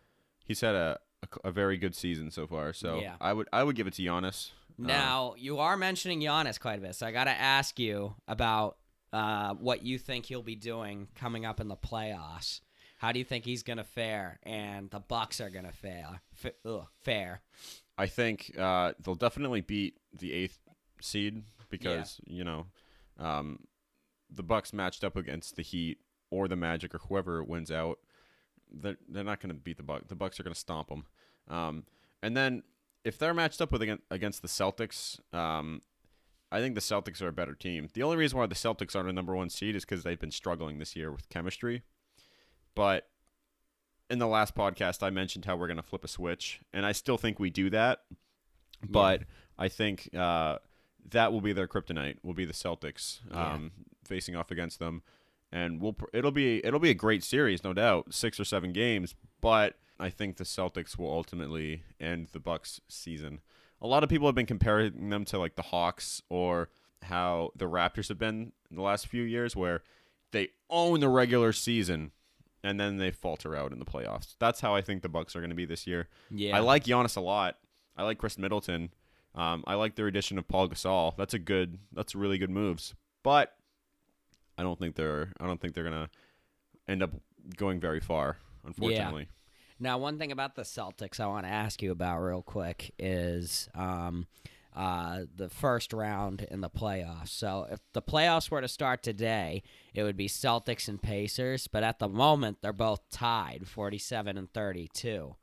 [0.44, 2.72] he's had a, a, a very good season so far.
[2.72, 3.14] So Yeah.
[3.20, 4.50] I would I would give it to Giannis.
[4.78, 8.14] Um, Now you are mentioning Giannis quite a bit, so I got to ask you
[8.28, 8.76] about
[9.12, 12.60] uh, what you think he'll be doing coming up in the playoffs.
[12.98, 16.20] How do you think he's gonna fare, and the Bucks are gonna fare?
[16.44, 17.40] F- ugh, fare.
[17.96, 20.58] I think uh, they'll definitely beat the eighth
[21.00, 22.66] seed because you know
[23.18, 23.60] um,
[24.30, 25.98] the Bucks matched up against the Heat
[26.30, 27.98] or the Magic or whoever wins out.
[28.70, 30.04] They're, they're not going to beat the Bucks.
[30.08, 31.06] The Bucks are going to stomp them.
[31.48, 31.84] Um,
[32.22, 32.62] and then
[33.04, 35.80] if they're matched up with against, against the Celtics, um,
[36.52, 37.88] I think the Celtics are a better team.
[37.92, 40.30] The only reason why the Celtics aren't a number one seed is because they've been
[40.30, 41.82] struggling this year with chemistry.
[42.78, 43.08] But
[44.08, 46.92] in the last podcast, I mentioned how we're going to flip a switch, and I
[46.92, 48.02] still think we do that.
[48.88, 49.24] But
[49.58, 50.58] I think uh,
[51.10, 52.18] that will be their kryptonite.
[52.22, 53.54] Will be the Celtics Yeah.
[53.54, 53.72] um,
[54.04, 55.02] facing off against them,
[55.50, 58.72] and we'll pr- it'll be it'll be a great series, no doubt, six or seven
[58.72, 59.16] games.
[59.40, 63.40] But I think the Celtics will ultimately end the Bucks season.
[63.82, 66.68] A lot of people have been comparing them to like the Hawks or
[67.02, 69.82] how the Raptors have been in the last few years, where
[70.30, 72.12] they own the regular season
[72.62, 74.34] and then they falter out in the playoffs.
[74.38, 76.08] That's how I think the Bucks are going to be this year.
[76.30, 77.58] Yeah, I like Giannis a lot.
[77.96, 78.90] I like Khris Middleton.
[79.34, 81.16] Um, I like their addition of Pau Gasol.
[81.16, 81.78] That's a good.
[81.92, 82.94] That's really good moves.
[83.22, 83.54] But
[84.56, 85.32] I don't think they're.
[85.40, 86.10] I don't think they're gonna
[86.88, 87.12] end up
[87.56, 88.38] going very far.
[88.64, 89.28] Unfortunately.
[89.80, 93.68] Now, one thing about the Celtics I want to ask you about real quick is
[93.74, 94.26] um,
[94.78, 97.28] uh, the first round in the playoffs.
[97.30, 99.62] So, if the playoffs were to start today,
[99.92, 104.52] it would be Celtics and Pacers, but at the moment, they're both tied 47 and
[104.52, 105.34] 32.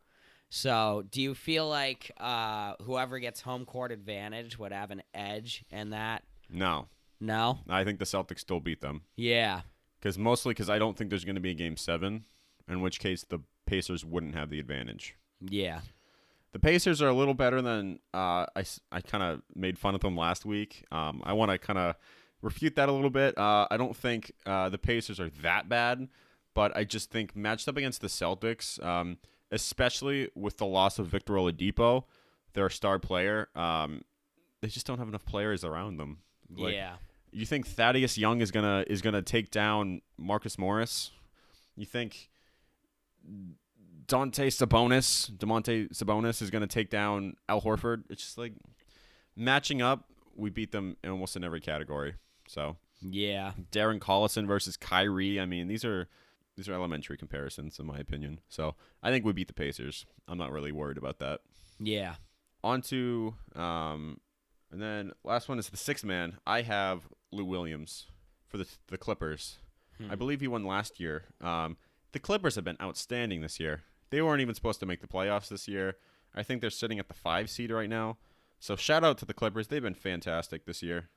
[0.50, 5.66] So, do you feel like uh, whoever gets home court advantage would have an edge
[5.70, 6.24] in that?
[6.50, 6.88] No,
[7.20, 7.60] No?
[7.68, 9.62] I think the Celtics still beat them Yeah.
[10.00, 12.26] because mostly because I don't think there's going to be a game seven,
[12.70, 15.16] in which case the Pacers wouldn't have the advantage.
[15.42, 15.82] Yeah.
[16.56, 20.00] The Pacers are a little better than uh, I, I kind of made fun of
[20.00, 20.86] them last week.
[20.90, 21.96] Um, I want to kind of
[22.42, 23.38] refute that a little bit.
[23.38, 26.08] Uh, I don't think uh, the Pacers are that bad,
[26.54, 29.18] but I just think matched up against the Celtics, um,
[29.52, 32.06] especially with the loss of Victor Oladipo,
[32.54, 34.04] their star player, um,
[34.62, 36.20] they just don't have enough players around them.
[36.56, 36.94] Like, yeah.
[37.34, 41.12] You think Thaddeus Young is gonna is gonna take down Marcus Morris?
[41.76, 42.30] You think
[44.08, 48.04] Dante Sabonis, Demonte Sabonis is gonna take down Al Horford?
[48.10, 48.54] It's just like
[49.36, 50.10] matching up.
[50.36, 52.16] We beat them in almost in every category.
[52.48, 53.54] So Yeah.
[53.72, 55.40] Darren Collison versus Kyrie.
[55.40, 56.08] I mean, these are
[56.56, 58.40] these are elementary comparisons in my opinion.
[58.48, 60.06] So I think we beat the Pacers.
[60.28, 61.42] I'm not really worried about that.
[61.80, 62.16] Yeah.
[62.64, 64.20] On to um,
[64.72, 66.38] and then last one is the sixth man.
[66.46, 68.08] I have Lou Williams
[68.48, 69.58] for the the Clippers.
[69.98, 70.12] Hmm.
[70.12, 71.24] I believe he won last year.
[71.42, 71.78] Um,
[72.12, 73.84] the Clippers have been outstanding this year.
[74.16, 75.98] They weren't even supposed to make the playoffs this year.
[76.34, 78.16] I think they're sitting at the five seed right now.
[78.62, 79.68] So shout out to the Clippers.
[79.68, 81.10] They've been fantastic this year.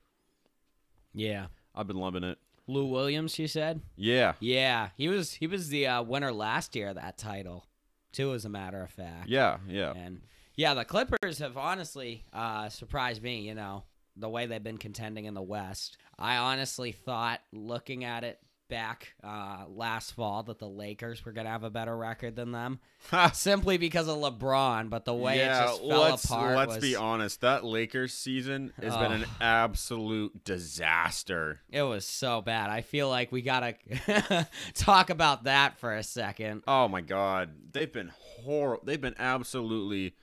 [1.14, 1.46] Yeah.
[1.76, 2.38] I've been loving it.
[2.66, 3.82] Lou Williams, you said?
[3.94, 4.32] Yeah.
[4.40, 4.88] Yeah.
[4.96, 7.66] He was he was the uh, winner last year of that title,
[8.10, 9.28] too, as a matter of fact.
[9.28, 9.58] Yeah.
[9.68, 9.92] Yeah.
[9.94, 10.22] And
[10.56, 13.84] yeah, the Clippers have honestly uh, surprised me, you know,
[14.16, 15.98] the way they've been contending in the West.
[16.18, 21.46] I honestly thought, looking at it back uh, last fall, that the Lakers were going
[21.46, 22.80] to have a better record than them
[23.32, 26.56] simply because of LeBron, but the way yeah, it just fell let's, apart.
[26.56, 27.40] Let's was, be honest.
[27.40, 31.60] That Lakers season has been an absolute disaster.
[31.70, 32.70] It was so bad.
[32.70, 36.62] I feel like we got to talk about that for a second.
[36.68, 38.84] Oh my god, they've been horrible.
[38.84, 40.14] They've been absolutely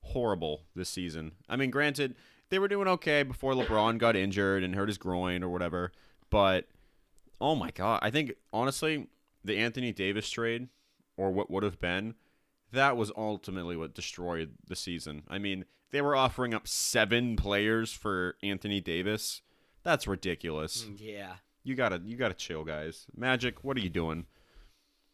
[0.00, 1.32] horrible this season.
[1.48, 2.14] I mean, granted,
[2.50, 5.92] they were doing okay before LeBron got injured and hurt his groin or whatever,
[6.30, 6.66] but
[7.40, 9.08] oh my god, I think honestly,
[9.44, 10.68] the Anthony Davis trade
[11.16, 12.14] or what would have been
[12.72, 15.22] that was ultimately what destroyed the season.
[15.28, 19.42] I mean, they were offering up 7 players for Anthony Davis.
[19.82, 20.84] That's ridiculous.
[20.84, 21.32] Mm, yeah.
[21.64, 23.06] You gotta you gotta chill, guys.
[23.16, 24.26] Magic, what are you doing?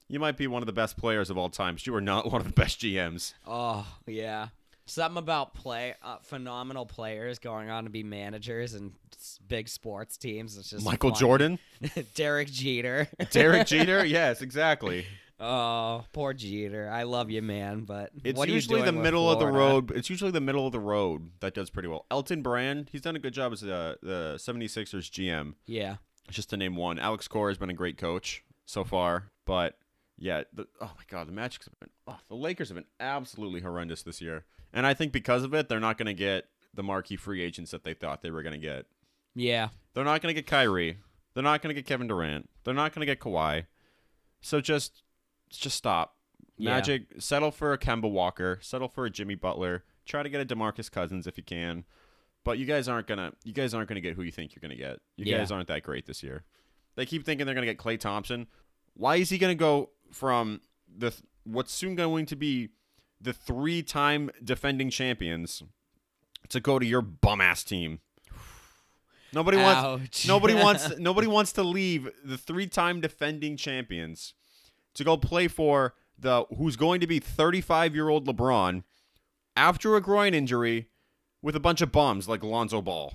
[0.09, 2.27] You might be one of the best players of all time, but you are not
[2.33, 3.35] one of the best GMs.
[3.47, 4.49] Oh, yeah.
[4.87, 10.17] Something about play uh, phenomenal players going on to be managers and s- big sports
[10.19, 10.59] teams.
[10.59, 11.21] It's just Michael funny.
[11.21, 11.59] Jordan,
[12.15, 13.09] Derek Jeter.
[13.31, 15.07] Derek Jeter, yes, exactly.
[15.41, 16.91] oh, poor Jeter.
[16.91, 19.39] I love you, man, but It's what are you usually the doing with middle of
[19.39, 19.59] the Florida?
[19.59, 19.93] road.
[19.93, 22.05] It's usually the middle of the road that does pretty well.
[22.11, 25.55] Elton Brand, he's done a good job as the the 76ers GM.
[25.67, 25.97] Yeah.
[26.31, 29.77] Just to name one, Alex Cora has been a great coach so far, but
[30.19, 33.61] yeah, the, oh my god, the Magic's have been, oh, the Lakers have been absolutely
[33.61, 36.83] horrendous this year, and I think because of it, they're not going to get the
[36.83, 38.87] marquee free agents that they thought they were going to get.
[39.35, 39.69] Yeah.
[39.95, 40.99] They're not going to get Kyrie.
[41.35, 42.49] They're not going to get Kevin Durant.
[42.65, 43.67] They're not going to get Kawhi.
[44.41, 45.03] So just
[45.51, 46.17] just stop.
[46.57, 46.73] Yeah.
[46.73, 49.85] Magic, settle for a Kemba Walker, settle for a Jimmy Butler.
[50.05, 51.85] Try to get a DeMarcus Cousins if you can.
[52.45, 54.77] But you guys aren't gonna you guys aren't gonna get who you think you're gonna
[54.77, 54.99] get.
[55.17, 55.39] You Yeah.
[55.39, 56.45] guys aren't that great this year.
[56.97, 58.47] They keep thinking they're gonna get Klay Thompson.
[58.95, 60.61] Why is he gonna go from
[60.97, 61.13] the
[61.45, 62.71] what's soon going to be
[63.21, 65.63] the three time defending champions
[66.49, 68.01] to go to your bum ass team?
[69.33, 74.35] Nobody wants nobody wants nobody wants to leave the three-time defending champions
[74.95, 78.85] to go play for the who's going to be 35-year-old LeBron
[79.57, 80.89] after a groin injury
[81.43, 83.13] with a bunch of bums like Lonzo Ball.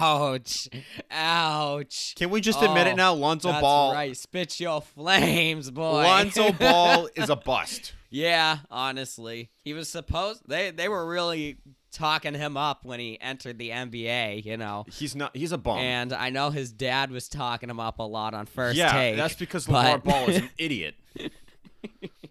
[0.00, 0.68] Ouch.
[1.10, 2.14] Ouch.
[2.16, 3.12] Can we just admit Oh, it now?
[3.14, 4.16] Lonzo That's Ball right.
[4.16, 6.02] Spit your flames, boy.
[6.02, 7.92] Lonzo Ball is a bust.
[8.10, 10.42] Yeah, honestly, he was supposed.
[10.48, 11.58] They they were really
[11.92, 14.44] talking him up when he entered the NBA.
[14.44, 15.78] You know, He's not he's a bum.
[15.78, 19.16] and I know his dad was talking him up a lot on first yeah, take.
[19.16, 20.94] that's because but- LeVar Ball is an idiot.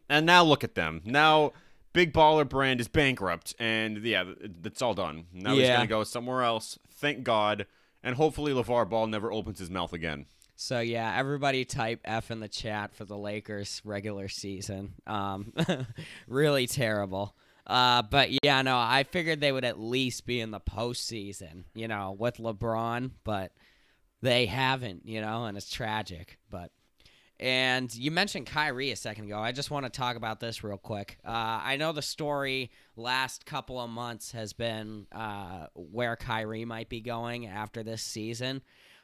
[0.09, 1.01] and now look at them.
[1.05, 1.53] Now
[1.95, 4.25] Big Baller brand is bankrupt, and yeah,
[4.65, 5.27] it's all done.
[5.31, 6.77] Now he's gonna go somewhere else.
[6.91, 7.67] Thank God,
[8.03, 10.25] and hopefully LeVar Ball never opens his mouth again.
[10.57, 14.95] So yeah, everybody type F in the chat for the Lakers regular season.
[15.07, 15.53] Um,
[16.27, 17.33] really terrible.
[17.65, 21.87] Uh, but yeah, no, I figured they would at least be in the postseason, you
[21.87, 23.53] know, with LeBron, but
[24.21, 26.39] they haven't, you know, and it's tragic.
[26.49, 26.71] But
[27.39, 29.39] and you mentioned Kyrie a second ago.
[29.39, 31.17] I just want to talk about this real quick.
[31.25, 36.89] Uh, I know the story last couple of months has been uh, where Kyrie might
[36.89, 38.61] be going after this season.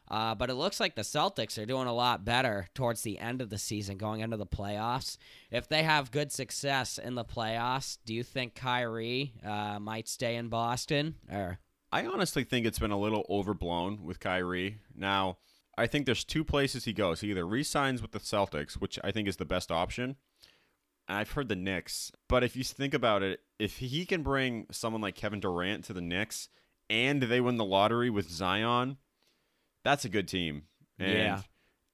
[0.09, 3.41] Uh, but it looks like the Celtics are doing a lot better towards the end
[3.41, 5.17] of the season, going into the playoffs.
[5.49, 10.35] If they have good success in the playoffs, do you think Kyrie uh, might stay
[10.35, 11.15] in Boston?
[11.31, 11.59] Or
[11.93, 14.79] I honestly think it's been a little overblown with Kyrie.
[14.93, 15.37] Now,
[15.81, 17.21] I think there's two places he goes.
[17.21, 20.15] He either re-signs with the Celtics, which I think is the best option,
[21.07, 25.01] I've heard the Knicks, but if you think about it, if he can bring someone
[25.01, 26.47] like Kevin Durant to the Knicks
[26.89, 28.97] and they win the lottery with Zion,
[29.83, 30.63] that's a good team.
[30.99, 31.41] And Yeah.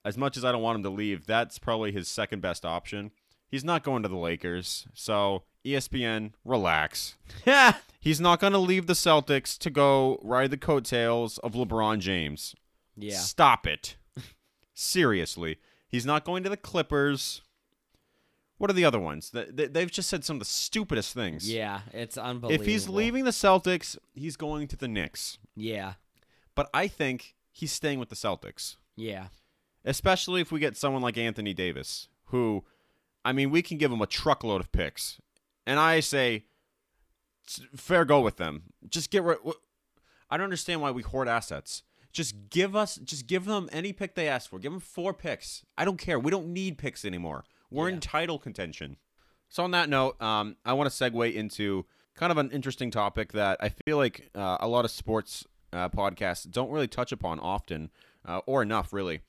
[0.06, 3.12] as much as I don't want him to leave, that's probably his second best option.
[3.50, 4.88] He's not going to the Lakers.
[4.94, 7.16] So, ESPN, relax.
[8.00, 12.56] He's not going to leave the Celtics to go ride the coattails of LeBron James.
[12.98, 13.18] Yeah.
[13.18, 13.96] Stop it.
[14.74, 15.58] Seriously.
[15.88, 17.42] He's not going to the Clippers.
[18.58, 19.30] What are the other ones?
[19.30, 21.52] Th- th- They've just said some of the stupidest things.
[21.52, 22.62] Yeah, it's unbelievable.
[22.62, 25.38] If he's leaving the Celtics, he's going to the Knicks.
[25.56, 25.94] Yeah.
[26.56, 29.28] But I think he's staying with the Celtics, Yeah.
[29.86, 32.66] especially if we get someone like Anthony Davis, who,
[33.24, 35.20] I mean, we can give him a truckload of picks.
[35.68, 36.46] And I say,
[37.76, 38.64] fair go with them.
[38.90, 39.38] Just get rid.
[40.30, 41.84] I don't understand why we hoard assets.
[42.18, 44.58] Just give us, just give them any pick they ask for.
[44.58, 45.64] Give them four picks.
[45.78, 46.18] I don't care.
[46.20, 47.46] We don't need picks anymore.
[47.70, 48.98] We're in title contention.
[49.50, 53.34] So on that note, um, I want to segue into kind of an interesting topic
[53.34, 57.40] that I feel like uh, a lot of sports uh, podcasts don't really touch upon
[57.40, 57.92] often
[58.26, 59.22] uh, or enough, really.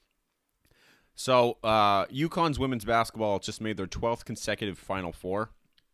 [1.15, 5.51] So uh, UConn's women's basketball just made their 12th consecutive Final Four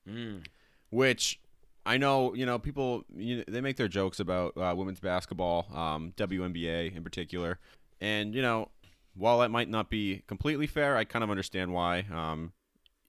[0.08, 0.44] Mm.
[0.90, 1.40] which
[1.86, 6.12] I know, you know, people you they make their jokes about uh, women's basketball, um,
[6.16, 7.58] WNBA in particular,
[8.00, 8.70] and you know,
[9.14, 12.06] while that might not be completely fair, I kind of understand why.
[12.12, 12.52] Um,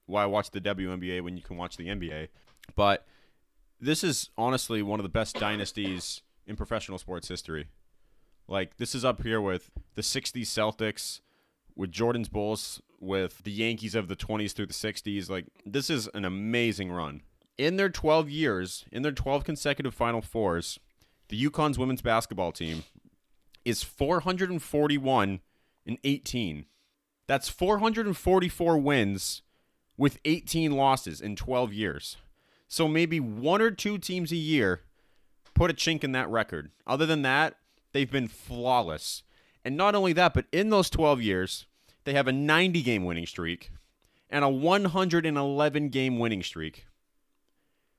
[0.07, 2.27] why watch the WNBA when you can watch the NBA,
[2.75, 3.07] but
[3.81, 7.69] this is honestly one of the best dynasties in professional sports history.
[8.47, 11.21] Like this is up here with the '60s Celtics,
[11.75, 15.29] with Jordan's Bulls, with the Yankees of the 20s through the 60s.
[15.29, 17.21] Like, this is an amazing run.
[17.57, 20.79] In their 12 years, in their 12 consecutive Final Fours,
[21.29, 22.83] the UConn's women's basketball team
[23.63, 25.39] is 441
[25.85, 26.65] and 18.
[27.27, 29.41] That's 444 wins
[29.97, 32.17] with 18 losses in 12 years.
[32.67, 34.81] So maybe one or two teams a year
[35.53, 36.71] put a chink in that record.
[36.85, 37.55] Other than that,
[37.93, 39.23] they've been flawless.
[39.63, 41.65] And not only that, but in those 12 years,
[42.03, 43.71] they have a 90 game winning streak
[44.29, 46.85] and a 111 game winning streak.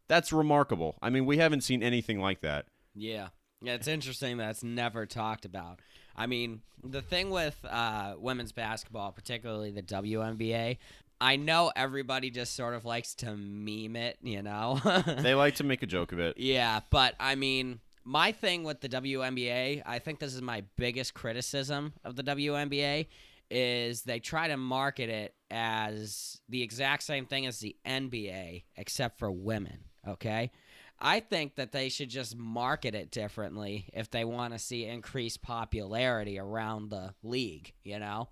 [0.08, 0.96] That's remarkable.
[1.02, 2.66] I mean, we haven't seen anything like that.
[2.94, 3.28] Yeah.
[3.62, 5.80] Yeah, it's interesting that it's never talked about.
[6.14, 10.78] I mean, the thing with uh, women's basketball, particularly the WNBA,
[11.20, 14.80] I know everybody just sort of likes to meme it, you know?
[15.18, 16.38] They like to make a joke of it.
[16.38, 21.14] yeah, but I mean, my thing with the WNBA, I think this is my biggest
[21.14, 23.06] criticism of the WNBA,
[23.50, 29.18] is they try to market it as the exact same thing as the NBA, except
[29.18, 30.50] for women, okay?
[30.98, 35.42] I think that they should just market it differently if they want to see increased
[35.42, 38.28] popularity around the league, you know?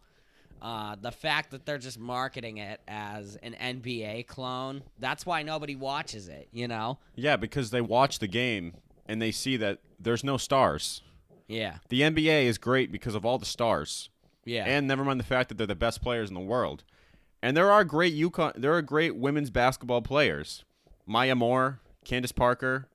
[0.62, 5.76] Uh, the fact that they're just marketing it as an NBA clone, that's why nobody
[5.76, 6.98] watches it, you know?
[7.16, 8.72] Yeah, because they watch the game
[9.04, 11.02] and they see that there's no stars.
[11.48, 11.78] Yeah.
[11.90, 14.08] The NBA is great because of all the stars.
[14.46, 14.64] Yeah.
[14.64, 16.82] And never mind the fact that they're the best players in the world.
[17.42, 20.64] And there are great UConn there are great women's basketball players.
[21.06, 22.88] Maya Moore, Candace Parker,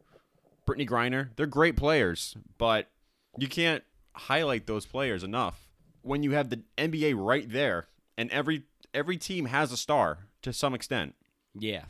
[0.68, 1.30] Brittney Griner.
[1.36, 2.90] They're great players, but
[3.38, 5.68] you can't highlight those players enough.
[6.02, 10.52] When you have the NBA right there and every every team has a star to
[10.54, 11.16] some extent.
[11.58, 11.86] yeah.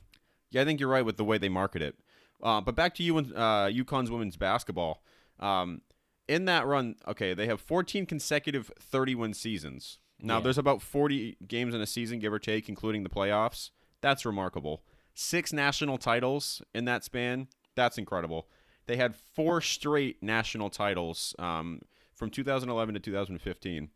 [0.52, 1.96] Yeah, I think you're right with the way they market it.
[2.42, 5.04] Uh, but back to you and uh, UConn's women's basketball.
[5.40, 5.82] Um,
[6.28, 10.00] in that run, okay, they have 14 consecutive 30 win seasons.
[10.20, 10.44] Now, Yeah.
[10.46, 13.70] there's about 40 games in a season, give or take, including the playoffs.
[14.02, 14.82] That's remarkable.
[15.14, 17.48] Six national titles in that span.
[17.76, 18.48] That's incredible.
[18.88, 21.82] They had four straight national titles um,
[22.14, 23.90] from 2011 to 2015.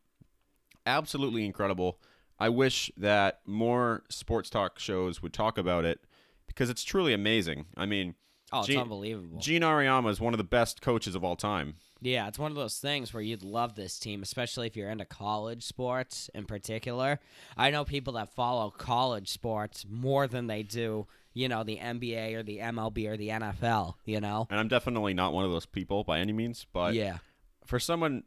[0.86, 2.00] Absolutely incredible.
[2.40, 6.02] I wish that more sports talk shows would talk about it
[6.48, 7.66] because it's truly amazing.
[7.78, 8.16] I mean,
[8.52, 9.40] Oh, it's Gene- unbelievable.
[9.40, 11.76] Gene Auriemma is one of the best coaches of all time.
[12.04, 15.06] Yeah, it's one of those things where you'd love this team, especially if you're into
[15.06, 17.20] college sports in particular.
[17.56, 22.36] I know people that follow college sports more than they do, you know, the NBA
[22.36, 24.48] or the MLB or the NFL, you know?
[24.50, 27.20] And I'm definitely not one of those people by any means, but yeah.
[27.66, 28.24] for someone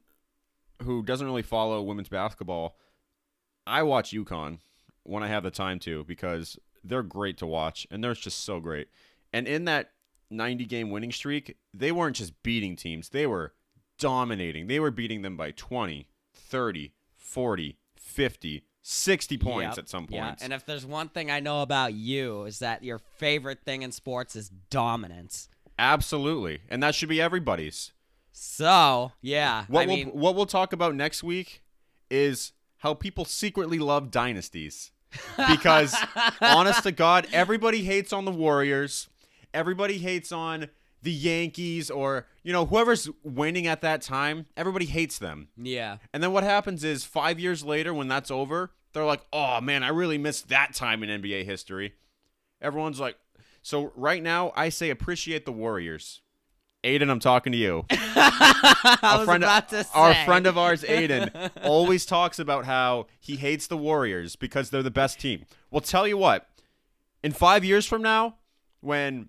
[0.83, 2.77] who doesn't really follow women's basketball,
[3.67, 4.59] I watch UConn
[5.03, 8.59] when I have the time to because they're great to watch and they're just so
[8.59, 8.89] great.
[9.35, 9.91] And in that
[10.31, 13.53] 90 game winning streak, they weren't just beating teams, they were
[13.99, 14.67] dominating.
[14.67, 20.27] They were beating them by 20, 30, 40, 50, 60 points Yep, at some Yeah,
[20.27, 20.43] points.
[20.43, 23.93] and if there's one thing I know about you is that your favorite thing in
[23.93, 25.49] sports is dominance.
[25.79, 26.61] Absolutely.
[26.71, 27.93] And that should be everybody's.
[28.33, 31.63] So, yeah, What I we'll, mean, what we'll talk about next week
[32.11, 34.91] is how people secretly love dynasties.
[35.49, 35.97] because
[36.41, 39.09] honest to God, everybody hates on the Warriors.
[39.55, 40.69] Everybody hates on
[41.07, 44.47] the Yankees or, you know, whoever's winning at that time.
[44.57, 45.47] Everybody hates them.
[45.57, 45.99] Yeah.
[46.13, 49.85] And then what happens is five years later, when that's over, they're like, oh man,
[49.85, 51.95] I really missed that time in NBA history.
[52.61, 53.17] Everyone's like,
[53.63, 56.23] so right now, I say appreciate the Warriors.
[56.83, 57.85] Aiden, I'm talking to you.
[57.91, 59.91] I was friend, about to say.
[59.95, 64.83] our friend of ours, Aiden, always talks about how he hates the Warriors because they're
[64.83, 65.47] the best team.
[65.71, 66.49] Well, tell you what,
[67.23, 68.39] in five years from now,
[68.81, 69.29] when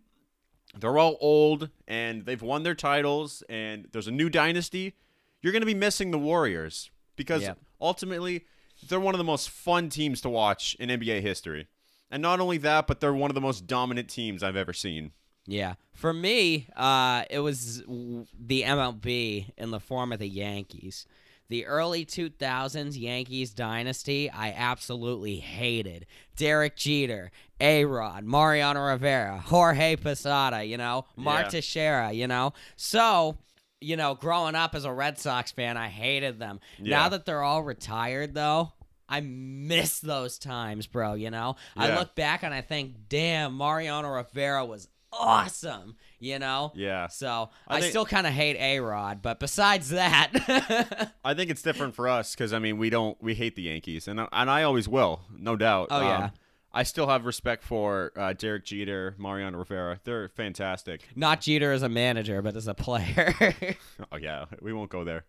[0.80, 4.94] they're all old and they've won their titles and there's a new dynasty,
[5.42, 7.54] you're going to be missing the Warriors because Yeah.
[7.80, 8.46] ultimately
[8.88, 11.68] they're one of the most fun teams to watch in NBA history.
[12.12, 15.12] And not only that, but they're one of the most dominant teams I've ever seen.
[15.46, 15.76] Yeah.
[15.94, 21.06] For me, uh, it was the MLB in the form of the Yankees.
[21.50, 26.06] The early 2000s Yankees dynasty, I absolutely hated.
[26.36, 27.32] Derek Jeter,
[27.62, 31.50] A Rod, Mariano Rivera, Jorge Posada, you know, Mark Yeah.
[31.50, 32.54] Teixeira, you know.
[32.76, 33.38] So,
[33.80, 36.60] you know, growing up as a Red Sox fan, I hated them.
[36.80, 36.98] Yeah.
[36.98, 38.74] Now that they're all retired, though,
[39.08, 41.14] I miss those times, bro.
[41.14, 45.96] You know, I look back and I think, damn, Mariano Rivera was awesome.
[46.20, 46.72] You know.
[46.76, 47.08] Yeah.
[47.08, 51.52] So I I, think- still kind of hate A Rod, but besides that, I think
[51.52, 54.28] it's different for us because I mean we don't we hate the Yankees and I-
[54.32, 55.92] and I always will, no doubt.
[55.92, 56.30] Um, Oh, yeah.
[56.74, 60.00] I still have respect for uh, Derek Jeter, Mariano Rivera.
[60.04, 61.08] They're fantastic.
[61.16, 63.34] not Jeter as a manager, but as a player.
[64.12, 65.24] Oh yeah, we won't go there.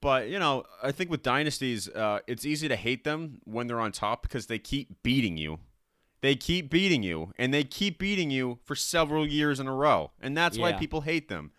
[0.00, 3.80] But you know, I think with dynasties, uh, it's easy to hate them when they're
[3.80, 5.58] on top because they keep beating you.
[6.22, 10.12] They keep beating you, and they keep beating you for several years in a row,
[10.20, 11.50] and that's why people hate them.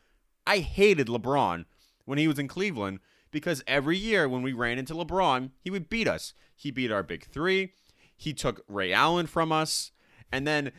[0.48, 1.66] I hated LeBron
[2.06, 3.00] when he was in Cleveland
[3.30, 6.34] because every year when we ran into LeBron, he would beat us.
[6.56, 7.74] He beat our big three.
[8.16, 9.92] He took Ray Allen from us,
[10.32, 10.72] and then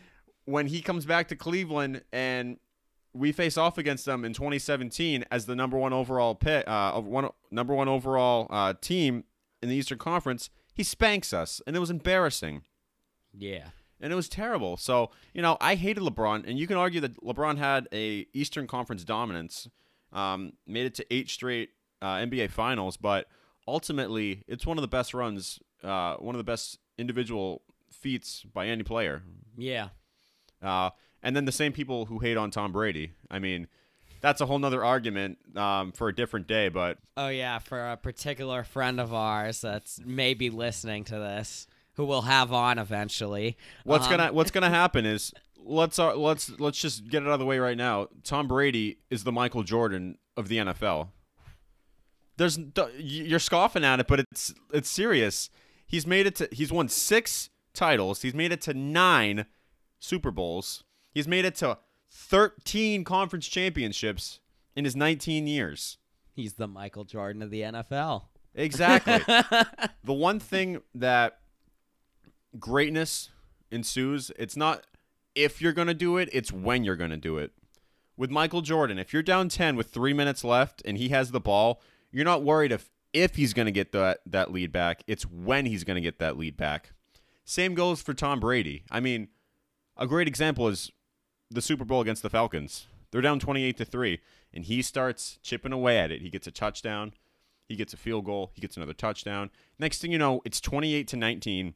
[0.46, 2.58] when he comes back to Cleveland and
[3.12, 7.28] we face off against them in 2017 as the number one overall pit, uh, one
[7.50, 9.24] number one overall uh, team
[9.62, 10.50] in the Eastern Conference.
[10.72, 12.62] He spanks us, and it was embarrassing,
[13.38, 13.68] yeah.
[14.00, 14.76] and it was terrible.
[14.76, 18.66] So you know, I hated LeBron, and you can argue that LeBron had a Eastern
[18.66, 19.68] Conference dominance,
[20.12, 21.70] um, made it to eight straight
[22.02, 23.26] uh, NBA Finals, but
[23.66, 28.66] ultimately, it's one of the best runs, uh, one of the best individual feats by
[28.66, 29.22] any player.
[29.56, 29.88] Yeah.
[30.62, 30.90] Uh,
[31.22, 33.12] and then the same people who hate on Tom Brady.
[33.30, 33.66] I mean,
[34.20, 36.68] that's a whole nother argument um, for a different day.
[36.68, 42.04] But Oh yeah, for a particular friend of ours that's maybe listening to this, who
[42.04, 43.56] we'll have on eventually.
[43.84, 45.32] what's Um, gonna what's gonna happen is
[45.64, 48.08] let's uh, let's let's just get it out of the way right now.
[48.22, 51.08] Tom Brady is the Michael Jordan of the NFL.
[52.36, 52.58] There's
[52.98, 55.50] you're scoffing at it, but it's it's serious.
[55.86, 58.22] He's made it to he's won six titles.
[58.22, 59.46] He's made it to nine
[59.98, 60.84] Super Bowls.
[61.12, 61.78] He's made it to
[62.10, 64.40] 13 conference championships
[64.76, 65.98] in his 19 years.
[66.32, 68.24] He's the Michael Jordan of the NFL.
[68.54, 69.18] Exactly.
[70.04, 71.38] the one thing that
[72.58, 73.30] greatness
[73.70, 74.86] ensues, it's not
[75.34, 77.52] if you're going to do it, it's when you're going to do it.
[78.16, 81.40] With Michael Jordan, if you're down 10 with 3 minutes left and he has the
[81.40, 81.80] ball,
[82.12, 85.66] you're not worried if if he's going to get that that lead back, it's when
[85.66, 86.92] he's going to get that lead back.
[87.44, 88.84] Same goes for Tom Brady.
[88.90, 89.28] I mean,
[89.96, 90.90] a great example is
[91.50, 92.86] the Super Bowl against the Falcons.
[93.10, 94.20] They're down 28 to 3
[94.52, 96.22] and he starts chipping away at it.
[96.22, 97.12] He gets a touchdown,
[97.68, 99.50] he gets a field goal, he gets another touchdown.
[99.78, 101.74] Next thing you know, it's 28 to 19.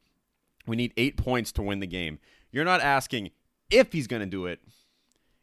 [0.68, 2.18] We need 8 points to win the game.
[2.50, 3.30] You're not asking
[3.70, 4.60] if he's going to do it.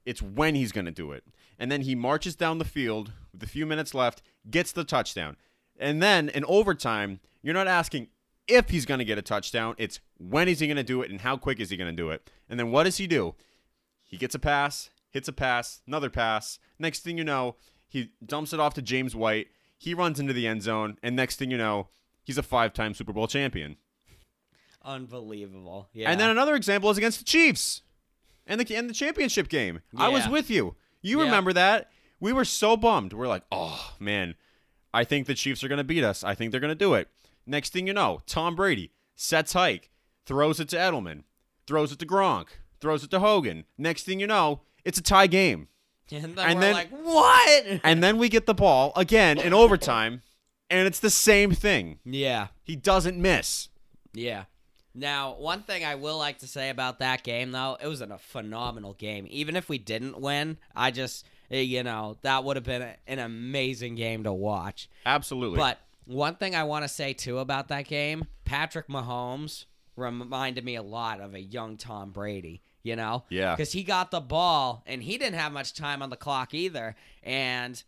[0.06, 1.24] It's when he's going to do it.
[1.58, 5.38] And then he marches down the field with a few minutes left, gets the touchdown.
[5.78, 8.08] And then in overtime, you're not asking
[8.48, 9.76] if he's going to get a touchdown.
[9.78, 12.02] It's when is he going to do it and how quick is he going to
[12.02, 12.30] do it.
[12.50, 13.36] And then what does he do?
[14.04, 16.60] He gets a pass, hits a pass, another pass.
[16.78, 17.56] Next thing you know,
[17.88, 19.48] he dumps it off to James White.
[19.78, 20.98] He runs into the end zone.
[21.02, 21.90] And next thing you know,
[22.24, 23.78] he's a five time Super Bowl champion.
[24.86, 25.90] Unbelievable.
[25.94, 26.12] Yeah.
[26.12, 27.82] And then another example is against the Chiefs
[28.48, 29.82] and the and the championship game.
[29.98, 30.30] I was Yeah.
[30.32, 30.76] with you.
[31.02, 31.26] You Yeah.
[31.26, 31.92] remember that?
[32.20, 33.14] We were so bummed.
[33.14, 34.36] We're like, oh man,
[34.94, 36.24] I think the Chiefs are gonna beat us.
[36.24, 37.10] I think they're gonna do it.
[37.46, 39.90] Next thing you know, Tom Brady sets hike,
[40.26, 41.24] throws it to Edelman,
[41.68, 42.48] throws it to Gronk,
[42.80, 43.66] throws it to Hogan.
[43.78, 45.68] Next thing you know, it's a tie game.
[46.12, 47.66] and then and we're then- like, what?
[47.84, 50.22] And then we get the ball again in overtime,
[50.70, 52.00] and it's the same thing.
[52.06, 52.48] yeah.
[52.64, 53.70] He doesn't miss.
[54.14, 54.46] Yeah.
[54.96, 58.18] Now, one thing I will like to say about that game, though, it was a
[58.18, 59.28] phenomenal game.
[59.30, 63.20] Even if we didn't win, I just, eh, you know, that would have been an
[63.20, 64.90] amazing game to watch.
[65.06, 65.58] Absolutely.
[65.58, 69.66] But one thing I want to say, too, about that game Patrick Mahomes,
[69.98, 72.62] reminded me a lot of a young Tom Brady.
[72.84, 73.56] You know, Yeah.
[73.56, 76.96] because he got the ball and he didn't have much time on the clock either,
[77.24, 77.84] and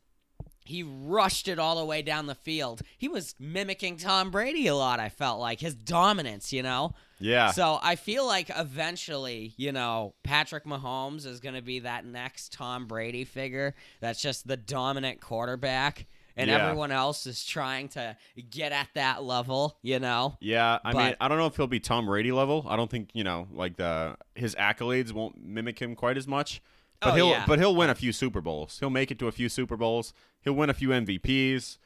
[0.67, 2.81] he rushed it all the way down the field.
[2.97, 4.99] He was mimicking Tom Brady a lot.
[4.99, 6.53] I felt like his dominance.
[6.53, 6.93] You know.
[7.19, 7.49] Yeah.
[7.51, 12.53] So I feel like eventually, you know, Patrick Mahomes is going to be that next
[12.53, 16.05] Tom Brady figure that's just the dominant quarterback,
[16.35, 16.57] and Yeah.
[16.67, 18.15] everyone else is trying to
[18.51, 20.37] get at that level, you know?
[20.39, 22.65] Yeah, I mean, I don't know if he'll be Tom Brady level.
[22.69, 26.61] I don't think you know, like the his accolades won't mimic him quite as much.
[27.01, 27.45] But Oh, he'll yeah.
[27.47, 28.77] but he'll win a few Super Bowls.
[28.79, 30.13] He'll make it to a few Super Bowls.
[30.41, 31.77] He'll win a few MVPs.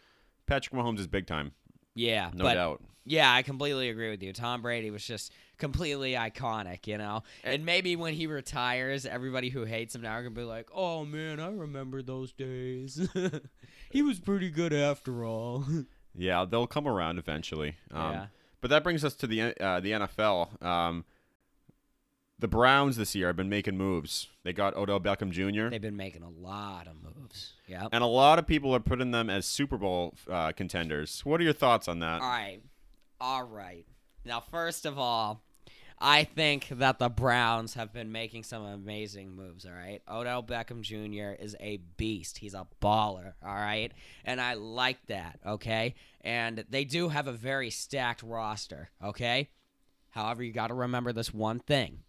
[0.46, 1.52] Patrick Mahomes is big time,
[1.96, 2.82] Yeah, no but doubt.
[3.06, 4.34] yeah, I completely agree with you.
[4.34, 7.24] Tom Brady was just completely iconic, you know?
[7.44, 10.68] And maybe when he retires, everybody who hates him now are going to be like,
[10.74, 13.08] oh man, I remember those days.
[13.92, 15.66] he was pretty good after all.
[16.14, 17.78] Yeah, they'll come around eventually.
[17.90, 18.26] Um, yeah.
[18.60, 20.62] But that brings us to the uh, the NFL.
[20.62, 21.06] Um,
[22.42, 24.28] the Browns this year have been making moves.
[24.44, 25.70] They got Odell Beckham Jr.
[25.70, 27.54] They've been making a lot of moves.
[27.68, 27.88] Yeah.
[27.92, 31.24] and a lot of people are putting them as Super Bowl uh, contenders.
[31.24, 32.22] What are your thoughts on that?
[32.22, 32.60] All right.
[33.22, 33.86] All right.
[34.26, 35.44] Now, first of all,
[36.00, 40.02] I think that the Browns have been making some amazing moves, all right?
[40.10, 41.40] Odell Beckham Jr.
[41.40, 42.40] is a beast.
[42.40, 43.92] He's a baller, all right?
[44.26, 45.94] And I like that, okay?
[46.22, 49.50] And they do have a very stacked roster, okay?
[50.10, 52.00] However, you got to remember this one thing,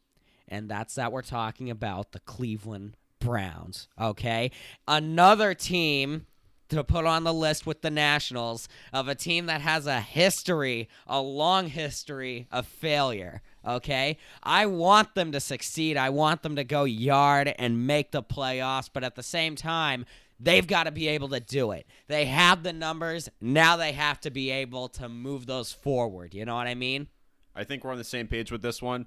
[0.49, 4.51] and that's that we're talking about the Cleveland Browns, okay?
[4.86, 6.26] Another team
[6.72, 10.88] to put on the list with the Nationals of a team that has a history,
[11.07, 13.43] a long history of failure.
[13.64, 14.16] Okay?
[14.43, 15.97] I want them to succeed.
[15.97, 20.07] I want them to go yard and make the playoffs, but at the same time,
[20.40, 21.86] they've got to be able to do it.
[22.09, 23.28] They have the numbers.
[23.40, 26.34] Now they have to be able to move those forward.
[26.34, 27.09] You know what I mean?
[27.55, 29.07] I think we're on the same page with this one.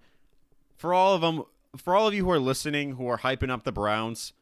[0.76, 1.44] For all of them,
[1.78, 4.34] for all of you who are listening, who are hyping up the Browns,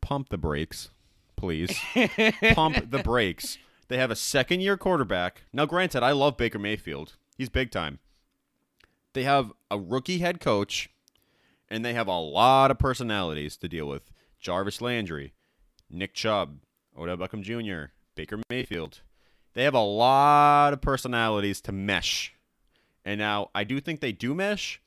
[0.00, 0.90] pump the brakes,
[1.36, 1.78] please.
[2.54, 3.58] pump the brakes.
[3.88, 5.42] They have a second-year quarterback.
[5.52, 7.16] Now, granted, I love Baker Mayfield.
[7.36, 7.98] He's big time.
[9.12, 10.90] They have a rookie head coach,
[11.68, 14.10] and they have a lot of personalities to deal with.
[14.38, 15.34] Jarvis Landry,
[15.90, 16.60] Nick Chubb,
[16.96, 19.00] Odell Beckham Jr., Baker Mayfield.
[19.54, 22.34] They have a lot of personalities to mesh.
[23.04, 24.80] And now I do think they do mesh,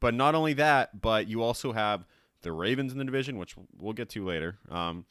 [0.00, 2.06] but not only that, but you also have
[2.42, 4.58] the Ravens in the division, which we'll get to later.
[4.70, 5.04] Um,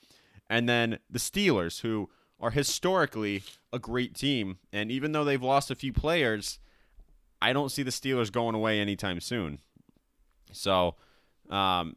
[0.49, 2.09] and then the Steelers, who
[2.39, 4.57] are historically a great team.
[4.71, 6.59] And even though they've lost a few players,
[7.41, 9.59] I don't see the Steelers going away anytime soon.
[10.51, 10.95] So,
[11.49, 11.95] um,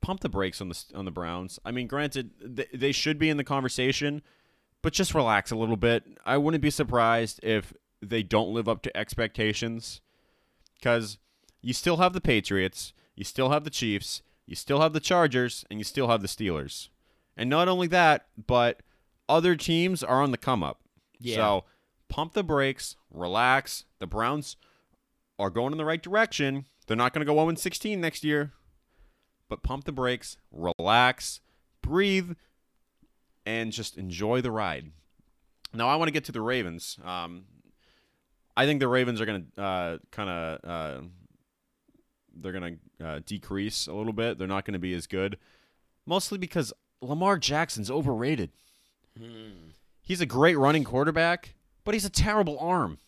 [0.00, 1.58] pump the brakes on the on the Browns.
[1.64, 4.22] I mean, granted, they, they should be in the conversation,
[4.82, 6.04] but just relax a little bit.
[6.24, 7.72] I wouldn't be surprised if
[8.02, 10.00] they don't live up to expectations
[10.74, 11.18] because
[11.64, 15.64] you still have the Patriots, you still have the Chiefs, you still have the Chargers,
[15.70, 16.88] and you still have the Steelers.
[17.36, 18.82] And not only that, but
[19.28, 20.80] other teams are on the come up.
[21.18, 21.36] Yeah.
[21.36, 21.64] So
[22.08, 23.84] pump the brakes, relax.
[23.98, 24.56] The Browns
[25.38, 26.66] are going in the right direction.
[26.86, 28.52] They're not going to go 0 16 next year.
[29.48, 31.40] But pump the brakes, relax,
[31.82, 32.32] breathe,
[33.46, 34.90] and just enjoy the ride.
[35.72, 36.98] Now, I want to get to the Ravens.
[37.04, 37.44] Um,
[38.56, 41.00] I think the Ravens are going to uh, kind of uh,
[42.40, 44.38] they're going to uh, decrease a little bit.
[44.38, 45.38] They're not going to be as good,
[46.06, 48.50] mostly because Lamar Jackson's overrated.
[50.02, 51.54] He's a great running quarterback,
[51.84, 52.98] but he's a terrible arm.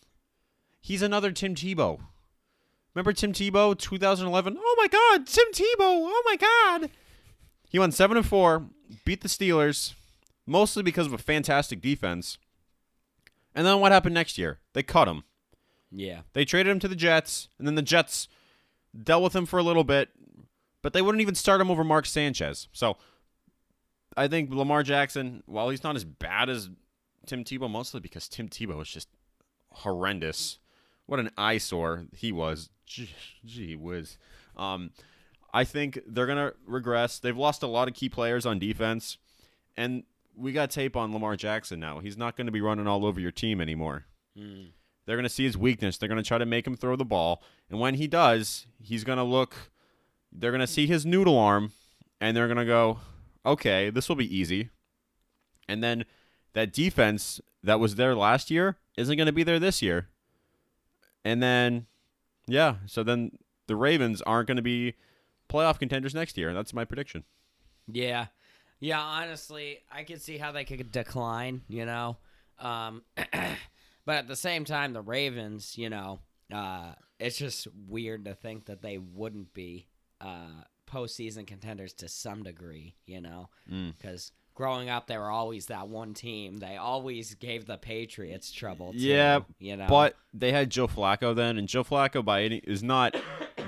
[0.81, 1.99] He's another Tim Tebow.
[2.93, 4.57] Remember Tim Tebow, 2011?
[4.59, 5.65] Oh my God, Tim Tebow!
[5.79, 6.89] Oh my God!
[7.69, 8.65] He went seven and four,
[9.05, 9.93] beat the Steelers,
[10.45, 12.37] mostly because of a fantastic defense.
[13.53, 14.59] And then what happened next year?
[14.73, 15.23] They cut him.
[15.91, 16.21] Yeah.
[16.33, 18.27] They traded him to the Jets, and then the Jets
[19.01, 20.09] dealt with him for a little bit,
[20.81, 22.67] but they wouldn't even start him over Mark Sanchez.
[22.71, 22.97] So
[24.15, 26.69] I think Lamar Jackson, while he's not as bad as
[27.25, 29.09] Tim Tebow, mostly because Tim Tebow is just
[29.71, 30.59] horrendous.
[31.05, 32.69] What an eyesore he was.
[32.85, 33.09] Gee,
[33.45, 34.17] gee whiz.
[34.55, 34.91] Um,
[35.53, 37.19] I think they're gonna regress.
[37.19, 39.17] They've lost a lot of key players on defense,
[39.75, 40.03] and
[40.37, 41.99] we got tape on Lamar Jackson now.
[41.99, 44.05] He's not going to be running all over your team anymore.
[44.37, 44.69] Mm.
[45.07, 45.97] They're going to see his weakness.
[45.97, 47.41] They're going to try to make him throw the ball.
[47.69, 49.71] And when he does, he's going to look,
[50.33, 51.71] they're going to see his noodle arm,
[52.19, 52.99] and they're going to go,
[53.45, 54.69] okay, this will be easy.
[55.69, 56.03] And then
[56.53, 60.09] that defense that was there last year isn't going to be there this year.
[61.23, 61.87] And then,
[62.45, 63.31] yeah, so then
[63.67, 64.95] the Ravens aren't going to be
[65.49, 66.53] playoff contenders next year.
[66.53, 67.23] That's my prediction.
[67.89, 68.27] Yeah.
[68.81, 72.17] Yeah, honestly, I could see how they could decline, you know.
[72.59, 73.03] Um,
[74.07, 76.19] but at the same time, the Ravens, you know,
[76.51, 79.85] uh, it's just weird to think that they wouldn't be
[80.21, 83.95] uh, postseason contenders to some degree, you know, Mm.
[83.97, 86.57] because growing up they were always that one team.
[86.57, 88.93] They always gave the Patriots trouble.
[88.93, 92.57] Too, Yeah, you know, But they had Joe Flacco then, and Joe Flacco by any
[92.63, 93.13] is not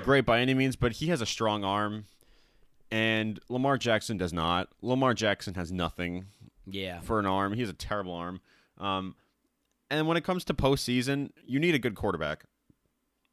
[0.02, 2.06] great by any means, but he has a strong arm,
[2.90, 4.68] and Lamar Jackson does not.
[4.80, 6.26] Lamar Jackson has nothing
[6.66, 7.52] yeah, for an arm.
[7.52, 8.40] He has a terrible arm.
[8.78, 9.14] Um,
[9.90, 12.44] and when it comes to postseason, you need a good quarterback.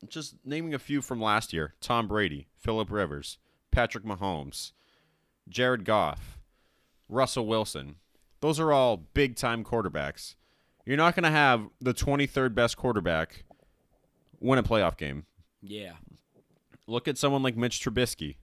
[0.08, 3.38] Just naming a few from last year: Tom Brady, Philip Rivers,
[3.72, 4.74] Patrick Mahomes,
[5.50, 6.38] Jared Goff,
[7.10, 7.96] Russell Wilson.
[8.42, 10.36] Those are all big time quarterbacks.
[10.86, 13.44] You're not going to have the 23rd best quarterback
[14.40, 15.26] win a playoff game.
[15.62, 15.94] yeah,
[16.86, 18.36] Look at someone like Mitch Trubisky.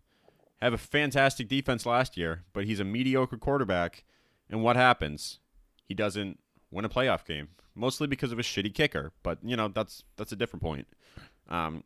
[0.60, 4.04] Have a fantastic defense last year, but he's a mediocre quarterback.
[4.50, 5.38] And what happens?
[5.84, 6.38] He doesn't
[6.70, 9.12] win a playoff game, mostly because of a shitty kicker.
[9.22, 10.86] But you know that's that's a different point.
[11.48, 11.84] Um,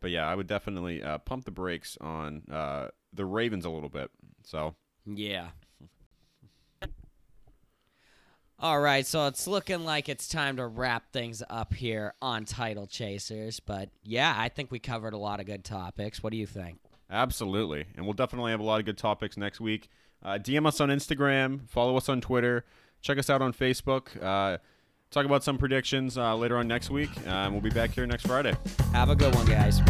[0.00, 3.88] but yeah, I would definitely uh, pump the brakes on uh, the Ravens a little
[3.88, 4.10] bit.
[4.44, 4.74] So
[5.06, 5.48] yeah.
[8.58, 12.86] All right, so it's looking like it's time to wrap things up here on Title
[12.86, 13.60] Chasers.
[13.60, 16.22] But yeah, I think we covered a lot of good topics.
[16.22, 16.78] What do you think?
[17.10, 17.84] Absolutely.
[17.94, 19.90] And we'll definitely have a lot of good topics next week.
[20.22, 22.64] Uh, DM us on Instagram, follow us on Twitter,
[23.02, 24.20] check us out on Facebook.
[24.22, 24.56] Uh,
[25.16, 27.08] talk about some predictions uh, later on next week.
[27.26, 28.54] Uh, and we'll be back here next Friday.
[28.92, 29.80] Have a good one, guys.